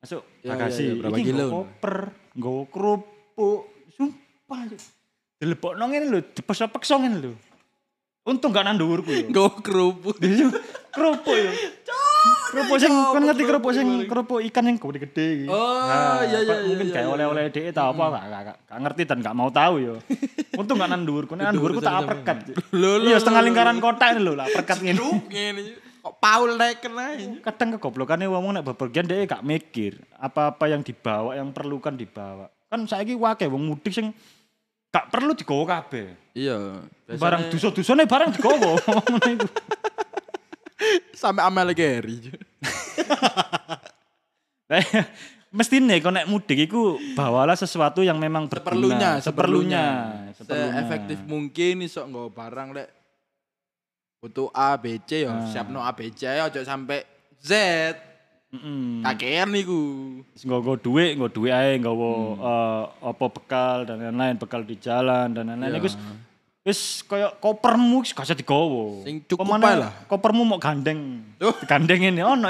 Masuk 0.07 0.23
Iya, 0.47 0.51
bagasi. 0.55 0.83
iya, 0.87 0.87
iya, 0.87 1.01
berapa 1.03 1.17
kilo? 1.19 1.47
koper, 1.51 1.97
nggo 2.39 2.55
kerupuk, 2.71 3.61
sumpah. 3.91 4.61
Dilebokno 5.37 5.85
ngene 5.91 6.07
lho, 6.07 6.19
dipeksa-peksa 6.31 6.95
ngene 7.03 7.19
lho. 7.19 7.33
Untung 8.27 8.55
gak 8.55 8.67
nang 8.67 8.79
dhuwurku 8.79 9.11
yo. 9.11 9.27
Go 9.35 9.51
kerupuk. 9.59 10.23
kerupuk 10.95 11.35
yo. 11.35 11.51
Kerupuk 12.55 12.79
sing 12.79 12.91
kon 12.91 13.23
ngerti 13.23 13.43
kerupuk 13.43 13.71
sing 13.75 13.87
kerupuk 14.07 14.39
ikan 14.51 14.67
yang 14.71 14.79
gede-gede. 14.79 15.51
Oh, 15.51 16.23
iya, 16.23 16.39
iya, 16.43 16.55
iya, 16.55 16.55
Mungkin 16.71 16.87
iya, 16.91 16.95
kayak 16.95 17.07
iya. 17.07 17.15
oleh-oleh 17.15 17.43
dhek 17.51 17.75
ta 17.75 17.91
apa 17.91 18.05
gak, 18.07 18.25
gak, 18.31 18.43
gak, 18.47 18.57
gak 18.67 18.79
ngerti 18.83 19.03
dan 19.11 19.19
gak 19.23 19.35
mau 19.35 19.51
tahu 19.51 19.75
yo. 19.83 19.95
Untung 20.55 20.79
gak 20.79 20.91
nang 20.91 21.03
dhuwurku, 21.03 21.35
nek 21.35 21.51
nang 21.51 21.55
dhuwurku 21.59 21.83
tak 21.83 22.07
lho, 22.75 22.93
Iya, 23.07 23.19
setengah 23.19 23.43
lingkaran 23.43 23.79
kotak 23.83 24.15
ini 24.15 24.23
lho, 24.23 24.39
lah 24.39 24.47
ngene. 24.47 24.99
Truk 24.99 25.27
ngene. 25.31 25.86
Kok 26.07 26.23
Paul 26.23 26.55
naikin 26.55 26.95
aja. 26.95 27.27
kadang 27.43 27.75
kegoblokane 27.75 28.31
wong 28.31 28.55
nek 28.55 28.63
bepergian 28.65 29.11
dia 29.11 29.27
gak 29.27 29.43
mikir 29.43 29.99
apa-apa 30.15 30.71
yang 30.71 30.87
dibawa 30.87 31.35
yang 31.35 31.51
perlukan 31.51 31.99
dibawa 31.99 32.47
kan 32.67 32.87
saiki 32.87 33.19
wake 33.19 33.51
wong 33.51 33.67
mudik 33.67 33.91
sing 33.91 34.15
gak 34.89 35.11
perlu 35.11 35.35
digawa 35.35 35.83
kabeh 35.83 36.15
Iya. 36.31 36.79
barang 37.11 37.51
duso-dusone 37.51 38.07
barang 38.07 38.31
iku 38.31 38.55
sampai 41.17 41.43
amel 41.43 41.73
Gary. 41.73 42.21
Lah, 44.67 44.83
mestine 45.49 45.97
kok 45.97 46.11
nek 46.11 46.27
mudik 46.27 46.59
iku 46.61 46.99
bawalah 47.15 47.55
sesuatu 47.55 48.03
yang 48.03 48.19
memang 48.19 48.47
berguna 48.47 49.19
Seperlunya, 49.19 49.19
seperlunya 49.19 49.85
seperlunya. 50.31 50.35
seperlunya 50.35 50.81
efektif 50.83 51.19
mungkin 51.25 51.75
iso 51.81 52.03
nggawa 52.03 52.29
barang 52.31 52.69
lek 52.75 52.89
butuh 54.19 54.49
A 54.51 54.75
B 54.75 54.97
C 55.01 55.23
ya 55.23 55.31
Ah. 55.31 55.47
siapno 55.47 55.79
A 55.79 55.93
B 55.93 56.09
C 56.11 56.27
aja 56.27 56.61
sampai 56.63 57.05
Z. 57.39 57.51
Heeh. 58.47 59.03
Kakean 59.03 59.51
niku. 59.51 59.81
nggo 60.39 60.79
dhuwit, 60.79 61.15
nggo 61.15 61.29
dhuwit 61.29 61.53
ae, 61.53 61.77
nggawa 61.77 62.09
Hmm. 62.09 62.39
eh, 62.41 62.83
apa 63.05 63.25
bekal 63.29 63.77
dan 63.85 63.97
lain-lain, 64.01 64.37
bekal 64.37 64.63
di 64.63 64.77
jalan 64.77 65.31
dan 65.31 65.45
lain-lain. 65.47 65.71
Iya. 65.71 65.79
Iku 65.79 65.87
wis 65.87 65.97
wis 66.63 66.81
kaya 67.03 67.29
kopermu 67.37 68.01
wis 68.01 68.11
gak 68.11 68.25
usah 68.25 68.35
digawa. 68.35 69.03
Sing 69.03 69.21
cukup 69.25 69.45
Pemane 69.45 69.65
ae 69.67 69.77
lah. 69.83 69.93
Kopermu 70.07 70.43
mau 70.43 70.59
gandeng. 70.59 71.23
Oh. 71.39 71.53
Gandeng 71.65 72.01
ini 72.03 72.23
ono. 72.23 72.49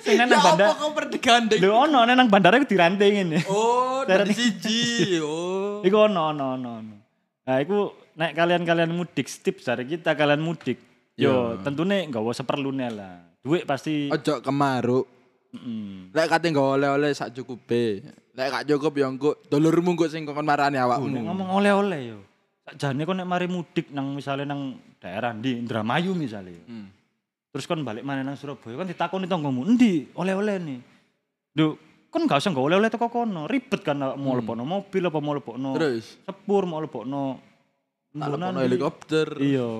Sing 0.00 0.16
nang 0.16 0.28
Ya 0.28 0.38
bandara. 0.38 0.72
apa 0.72 0.80
kau 0.80 0.92
perdigandeng? 0.92 1.58
Lho 1.60 1.72
ono 1.74 1.98
nang 2.04 2.28
bandara 2.28 2.56
iku 2.56 2.68
diranting 2.68 3.12
ngene. 3.16 3.38
Oh, 3.48 4.00
dari 4.08 4.32
siji. 4.32 5.16
Oh. 5.20 5.80
Iku 5.82 5.96
ono 6.06 6.20
ono. 6.30 6.46
ono. 6.54 6.72
Nah, 7.40 7.56
iku 7.58 7.90
nek 8.20 8.36
kalian-kalian 8.36 8.92
mudik, 8.92 9.24
tips 9.24 9.64
dari 9.64 9.88
kita 9.88 10.12
kalian 10.12 10.44
mudik. 10.44 10.76
Yo, 11.16 11.56
Iya. 11.56 11.64
tentunya 11.64 12.04
nggawa 12.04 12.36
seperlune 12.36 12.86
lah. 12.92 13.24
Duit 13.40 13.64
pasti 13.64 14.12
Ojo 14.12 14.44
kemaruk. 14.44 15.08
mm, 15.56 16.12
Lek 16.12 16.28
kate 16.28 16.52
nggawa 16.52 16.76
oleh-oleh 16.76 17.16
sak 17.16 17.32
cukupe. 17.32 18.04
Lek 18.36 18.48
gak 18.52 18.64
cukup 18.68 18.92
ya 18.94 19.08
engko 19.08 19.40
dulurmu 19.48 19.96
engko 19.96 20.06
sing 20.06 20.28
kon 20.28 20.44
marani 20.44 20.76
awakmu. 20.76 21.08
ngomong 21.24 21.48
oleh-oleh 21.56 22.00
yo. 22.12 22.18
Sakjane 22.68 23.02
kok 23.02 23.16
nek 23.16 23.26
mari 23.26 23.48
mudik 23.48 23.88
nang 23.90 24.14
misalnya 24.14 24.52
nang 24.52 24.76
daerah 25.00 25.32
di 25.32 25.56
Indramayu 25.58 26.12
misalnya. 26.12 26.60
Hmm. 26.68 26.92
Terus 27.50 27.66
kon 27.66 27.82
balik 27.82 28.04
mana 28.06 28.22
nang 28.22 28.38
Surabaya 28.38 28.78
kan 28.78 28.86
ditakoni 28.86 29.26
tanggomu, 29.26 29.66
"Endi 29.66 30.06
oleh-oleh 30.14 30.56
nih?" 30.62 30.78
Duh, 31.50 31.74
kon 32.08 32.30
gak 32.30 32.38
usah 32.38 32.54
nggawa 32.54 32.66
oleh-oleh 32.70 32.90
teko 32.92 33.10
kono. 33.10 33.50
Ribet 33.50 33.82
kan 33.82 33.98
mau 33.98 34.38
lebokno 34.38 34.62
mobil 34.62 35.02
apa 35.02 35.18
mau 35.18 35.34
lebokno 35.34 35.74
Terus 35.74 36.20
sepur 36.22 36.62
mau 36.62 36.78
lebokno 36.78 37.49
di- 38.12 38.64
helikopter. 38.66 39.26
Iya. 39.38 39.70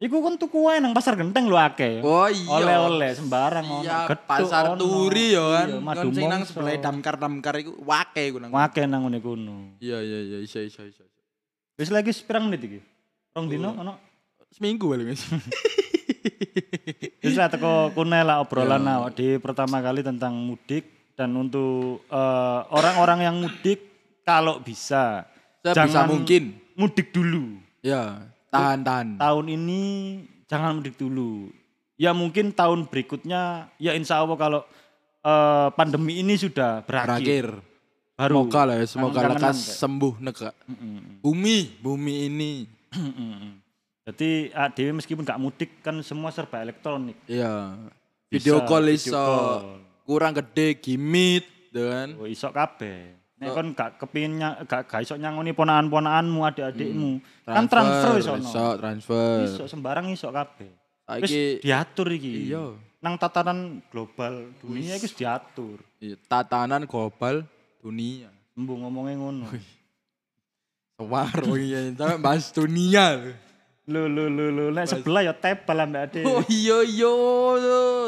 Iku 0.00 0.24
kan 0.24 0.40
tuku 0.40 0.64
wae 0.64 0.80
nang 0.80 0.96
pasar 0.96 1.12
genteng 1.12 1.44
lho 1.44 1.60
akeh. 1.60 2.00
Oh 2.00 2.24
iya. 2.24 2.48
Oleh-oleh 2.48 3.12
sembarang 3.12 3.66
ono. 3.68 3.84
Iya, 3.84 4.08
pasar 4.16 4.72
ono. 4.72 4.80
turi 4.80 5.36
ya 5.36 5.44
kan. 5.44 5.66
Iya, 5.68 5.78
madu 5.78 6.08
sing 6.08 6.24
nang 6.24 6.42
sebelah 6.42 6.80
damkar-damkar 6.80 7.54
iku 7.60 7.76
wake 7.84 8.32
iku 8.32 8.40
nang. 8.40 8.48
Wake 8.48 8.80
nang 8.88 9.04
ngene 9.04 9.20
kono. 9.20 9.76
Iya 9.76 10.00
iya 10.00 10.18
iya 10.24 10.38
iso 10.40 10.56
iso 10.58 10.80
iso. 10.82 11.04
iso. 11.04 11.20
Wis 11.76 11.92
lagi 11.92 12.16
sepirang 12.16 12.48
menit 12.48 12.64
iki? 12.64 12.80
Rong 13.36 13.46
dino 13.46 13.76
ono. 13.76 14.00
Seminggu 14.50 14.88
paling 14.88 15.12
Mas. 15.12 15.20
Wis 17.20 17.36
lah 17.36 17.48
teko 17.48 17.92
kune 17.92 18.20
lah 18.20 18.40
obrolan 18.40 18.80
Iya. 18.80 18.92
awak 18.96 19.10
di 19.14 19.28
pertama 19.36 19.78
kali 19.78 20.00
tentang 20.00 20.32
mudik 20.32 21.12
dan 21.12 21.36
untuk 21.36 22.04
eh, 22.08 22.60
orang-orang 22.72 23.20
yang 23.22 23.36
mudik 23.36 23.84
kalau 24.24 24.60
bisa 24.60 25.28
Sebisa 25.60 26.08
mungkin. 26.08 26.56
Mudik 26.80 27.12
dulu. 27.12 27.60
Ya, 27.84 28.24
tahan-tahan. 28.48 29.20
Tahun 29.20 29.46
ini 29.52 29.82
jangan 30.48 30.80
mudik 30.80 30.96
dulu. 30.96 31.52
Ya 32.00 32.16
mungkin 32.16 32.56
tahun 32.56 32.88
berikutnya 32.88 33.68
ya 33.76 33.92
insya 33.92 34.24
Allah 34.24 34.40
kalau 34.40 34.60
eh, 35.20 35.68
pandemi 35.76 36.24
ini 36.24 36.40
sudah 36.40 36.80
berakhir. 36.88 37.20
Terakhir. 37.20 37.46
Baru. 38.20 38.44
Semoga 38.44 38.60
lah 38.68 38.76
ya, 38.76 38.86
semoga 38.88 39.20
lekas 39.32 39.80
sembuh 39.80 40.14
neka. 40.20 40.52
Bumi, 41.24 41.76
bumi 41.80 42.28
ini. 42.28 42.52
Jadi 44.04 44.52
Dewi 44.76 44.92
meskipun 44.96 45.24
gak 45.24 45.40
mudik 45.40 45.80
kan 45.84 46.00
semua 46.04 46.28
serba 46.28 46.60
elektronik. 46.60 47.16
Iya. 47.24 47.76
Bisa 48.28 48.44
Video 48.44 48.56
call 48.68 48.92
iso 48.92 49.24
kurang 50.04 50.36
gede 50.36 50.76
gimit, 50.82 51.46
kan? 51.72 52.16
Oh 52.20 52.28
iso 52.28 52.52
kabeh. 52.52 53.19
Nek 53.40 53.56
kon 53.56 53.72
gak 53.72 53.96
nya- 54.28 54.60
gak 54.68 54.84
gak 54.84 55.00
iso 55.00 55.16
nyangoni 55.16 55.56
ponakan-ponakanmu, 55.56 56.44
adik-adikmu. 56.44 57.24
Kan 57.48 57.64
transfer 57.72 58.14
iso. 58.20 58.32
iso 58.36 58.66
transfer. 58.76 59.36
Iso 59.48 59.64
sembarang 59.64 60.12
iso 60.12 60.28
kabeh. 60.28 60.68
Wis 61.24 61.64
diatur 61.64 62.12
iki. 62.12 62.52
iya. 62.52 62.76
Nang 63.00 63.16
tatanan 63.16 63.80
global 63.88 64.52
dunia 64.60 65.00
iki 65.00 65.08
diatur. 65.16 65.80
iya, 66.04 66.20
tatanan 66.28 66.84
global 66.84 67.48
dunia. 67.80 68.28
Embu 68.52 68.76
ngomongnya 68.76 69.16
ngono. 69.16 69.48
Sewaro 71.00 71.56
iya, 71.56 71.88
sampai 71.96 72.20
bahas 72.20 72.52
dunia. 72.52 73.32
Lho 73.90 74.06
lho 74.06 74.30
lho 74.30 74.46
lho 74.54 74.64
nek 74.70 74.86
sebelah 74.86 75.26
ya 75.26 75.34
tebal 75.34 75.82
ambek 75.82 76.00
adik. 76.06 76.22
Oh 76.22 76.46
iya 76.46 76.78
iya 76.86 77.10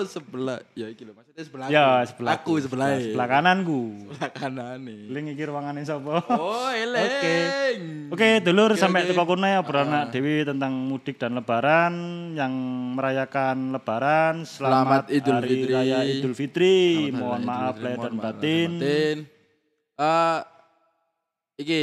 sebelah. 0.06 0.62
Ya 0.78 0.86
iki 0.86 1.02
lho 1.02 1.10
maksudnya 1.10 1.42
sebelah. 1.42 1.66
Ya 1.66 2.06
sebelah. 2.06 2.38
Aku 2.38 2.54
sebelah. 2.62 3.02
Sebelah 3.02 3.26
kananku. 3.26 3.80
Sebelah 4.06 4.30
kanan 4.30 4.78
nih. 4.86 5.10
Link 5.10 5.26
iki 5.34 5.42
ruangane 5.42 5.82
sapa? 5.82 6.22
Oh, 6.30 6.70
eleng. 6.70 8.14
Oke, 8.14 8.38
dulur 8.40 8.70
Oke, 8.72 8.78
sampai 8.78 9.02
oke. 9.02 9.10
teko 9.10 9.24
kono 9.26 9.42
ya 9.42 9.58
beranak 9.66 10.14
Dewi 10.14 10.46
tentang 10.46 10.70
mudik 10.70 11.18
dan 11.18 11.34
lebaran 11.34 11.94
yang 12.32 12.52
merayakan 12.94 13.74
lebaran 13.74 14.46
selamat, 14.46 15.10
Selamat 15.10 15.16
Idul 15.18 15.34
hari 15.34 15.48
Fitri. 15.50 15.72
raya 15.74 15.98
Idul 16.06 16.34
Fitri. 16.38 16.78
Selamat 17.10 17.18
Mohon 17.18 17.40
maaf 17.42 17.74
lahir 17.82 17.98
dan 17.98 18.14
batin. 18.14 18.70
batin. 18.78 19.16
Eh, 19.98 20.38
iki 21.58 21.82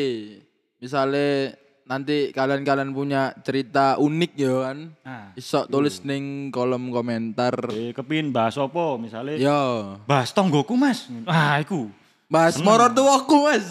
misalnya 0.78 1.52
nanti 1.90 2.30
kalian-kalian 2.30 2.94
punya 2.94 3.34
cerita 3.42 3.98
unik 3.98 4.32
ya 4.38 4.54
kan. 4.70 4.78
Nah, 5.02 5.34
Iso 5.34 5.66
tulis 5.66 6.06
ning 6.06 6.54
kolom 6.54 6.94
komentar. 6.94 7.58
eh, 7.74 7.90
kepin 7.92 8.30
bahas 8.30 8.56
apa 8.56 8.96
misalnya 9.02 9.42
Yo, 9.42 9.98
bahas 10.06 10.30
tonggoku 10.30 10.78
mas. 10.78 11.10
Ah, 11.26 11.58
iku. 11.58 11.90
Mas 12.30 12.62
moro 12.62 12.86
tuaku 12.94 13.50
Mas. 13.50 13.66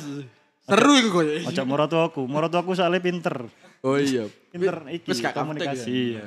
Seru 0.67 0.93
iku 0.99 1.23
koyo. 1.23 1.31
Ojo 1.47 1.63
morotuaku, 1.65 2.23
morotuaku 2.27 2.75
soalnya 2.75 3.01
pinter. 3.01 3.47
Oh 3.87 3.97
iya. 3.97 4.27
Pinter 4.51 4.83
iki 4.91 5.15
gak 5.17 5.33
komunikasi. 5.33 6.19
kaptek 6.19 6.21
ya? 6.21 6.27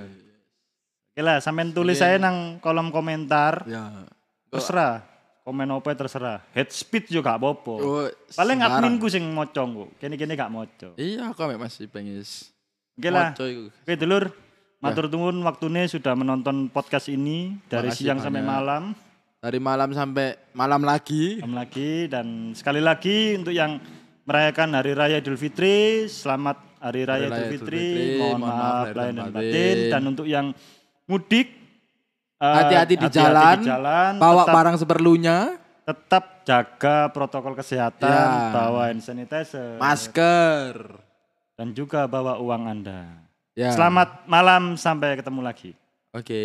Oke 1.12 1.22
lah, 1.22 1.38
sampean 1.44 1.76
tulis 1.76 2.00
saya 2.00 2.16
nang 2.18 2.58
kolom 2.64 2.90
komentar. 2.90 3.68
Ya. 3.68 4.08
Terserah. 4.48 5.11
Komen 5.42 5.74
apa 5.74 5.98
terserah. 5.98 6.46
Head 6.54 6.70
speed 6.70 7.10
juga 7.10 7.34
gak 7.34 7.42
apa-apa. 7.42 7.74
Oh, 7.82 8.06
Paling 8.38 8.62
adminku 8.62 9.10
sing 9.10 9.26
moco 9.26 9.58
kok. 9.58 9.90
Kene-kene 9.98 10.38
gak 10.38 10.54
moco. 10.54 10.94
Iya, 11.02 11.34
aku 11.34 11.42
ambek 11.42 11.58
Mas 11.58 11.82
Ipeng 11.82 12.06
is. 12.06 12.54
Oke 12.94 13.10
lah. 13.10 13.34
Oke 13.34 13.98
dulur, 13.98 14.30
matur 14.78 15.10
nuwun 15.10 15.42
waktunya 15.42 15.90
sudah 15.90 16.14
menonton 16.14 16.70
podcast 16.70 17.10
ini 17.10 17.58
dari 17.66 17.90
Makasih 17.90 18.06
siang 18.06 18.20
sampai 18.22 18.46
banyak. 18.46 18.54
malam. 18.54 18.84
Dari 19.42 19.58
malam 19.58 19.90
sampai 19.98 20.38
malam 20.54 20.86
lagi. 20.86 21.42
Malam 21.42 21.58
lagi 21.58 22.06
dan 22.06 22.54
sekali 22.54 22.78
lagi 22.78 23.34
untuk 23.34 23.58
yang 23.58 23.82
merayakan 24.22 24.78
Hari 24.78 24.94
Raya 24.94 25.18
Idul 25.18 25.42
Fitri, 25.42 26.06
selamat 26.06 26.78
Hari 26.78 27.02
Raya, 27.10 27.26
Hari 27.26 27.34
Raya 27.34 27.42
Idul 27.42 27.50
Idul 27.50 27.54
Fitri. 27.58 27.88
Fitri, 27.90 28.18
Mohon 28.22 28.30
mohon 28.30 28.42
maaf 28.46 28.54
maaf 28.54 28.86
lahir 28.94 29.14
dan 29.18 29.30
batin. 29.34 29.78
Dan 29.90 30.02
untuk 30.06 30.28
yang 30.30 30.46
mudik, 31.10 31.48
Hati-hati 32.42 32.98
di 32.98 33.08
jalan, 33.14 33.58
di 33.62 33.70
jalan, 33.70 34.18
Bawa 34.18 34.42
tetap, 34.42 34.56
barang 34.58 34.76
seperlunya, 34.82 35.38
tetap 35.86 36.42
jaga 36.42 37.14
protokol 37.14 37.54
kesehatan, 37.54 38.10
Ya. 38.10 38.50
bawa 38.50 38.90
hand 38.90 39.06
sanitizer, 39.06 39.78
masker. 39.78 40.74
dan 41.54 41.70
juga 41.78 42.10
bawa 42.10 42.42
uang 42.42 42.66
Anda. 42.66 43.06
Ya. 43.54 43.70
Selamat 43.78 44.26
malam, 44.26 44.74
sampai 44.74 45.22
ketemu 45.22 45.46
lagi. 45.46 45.78
Oke. 46.18 46.42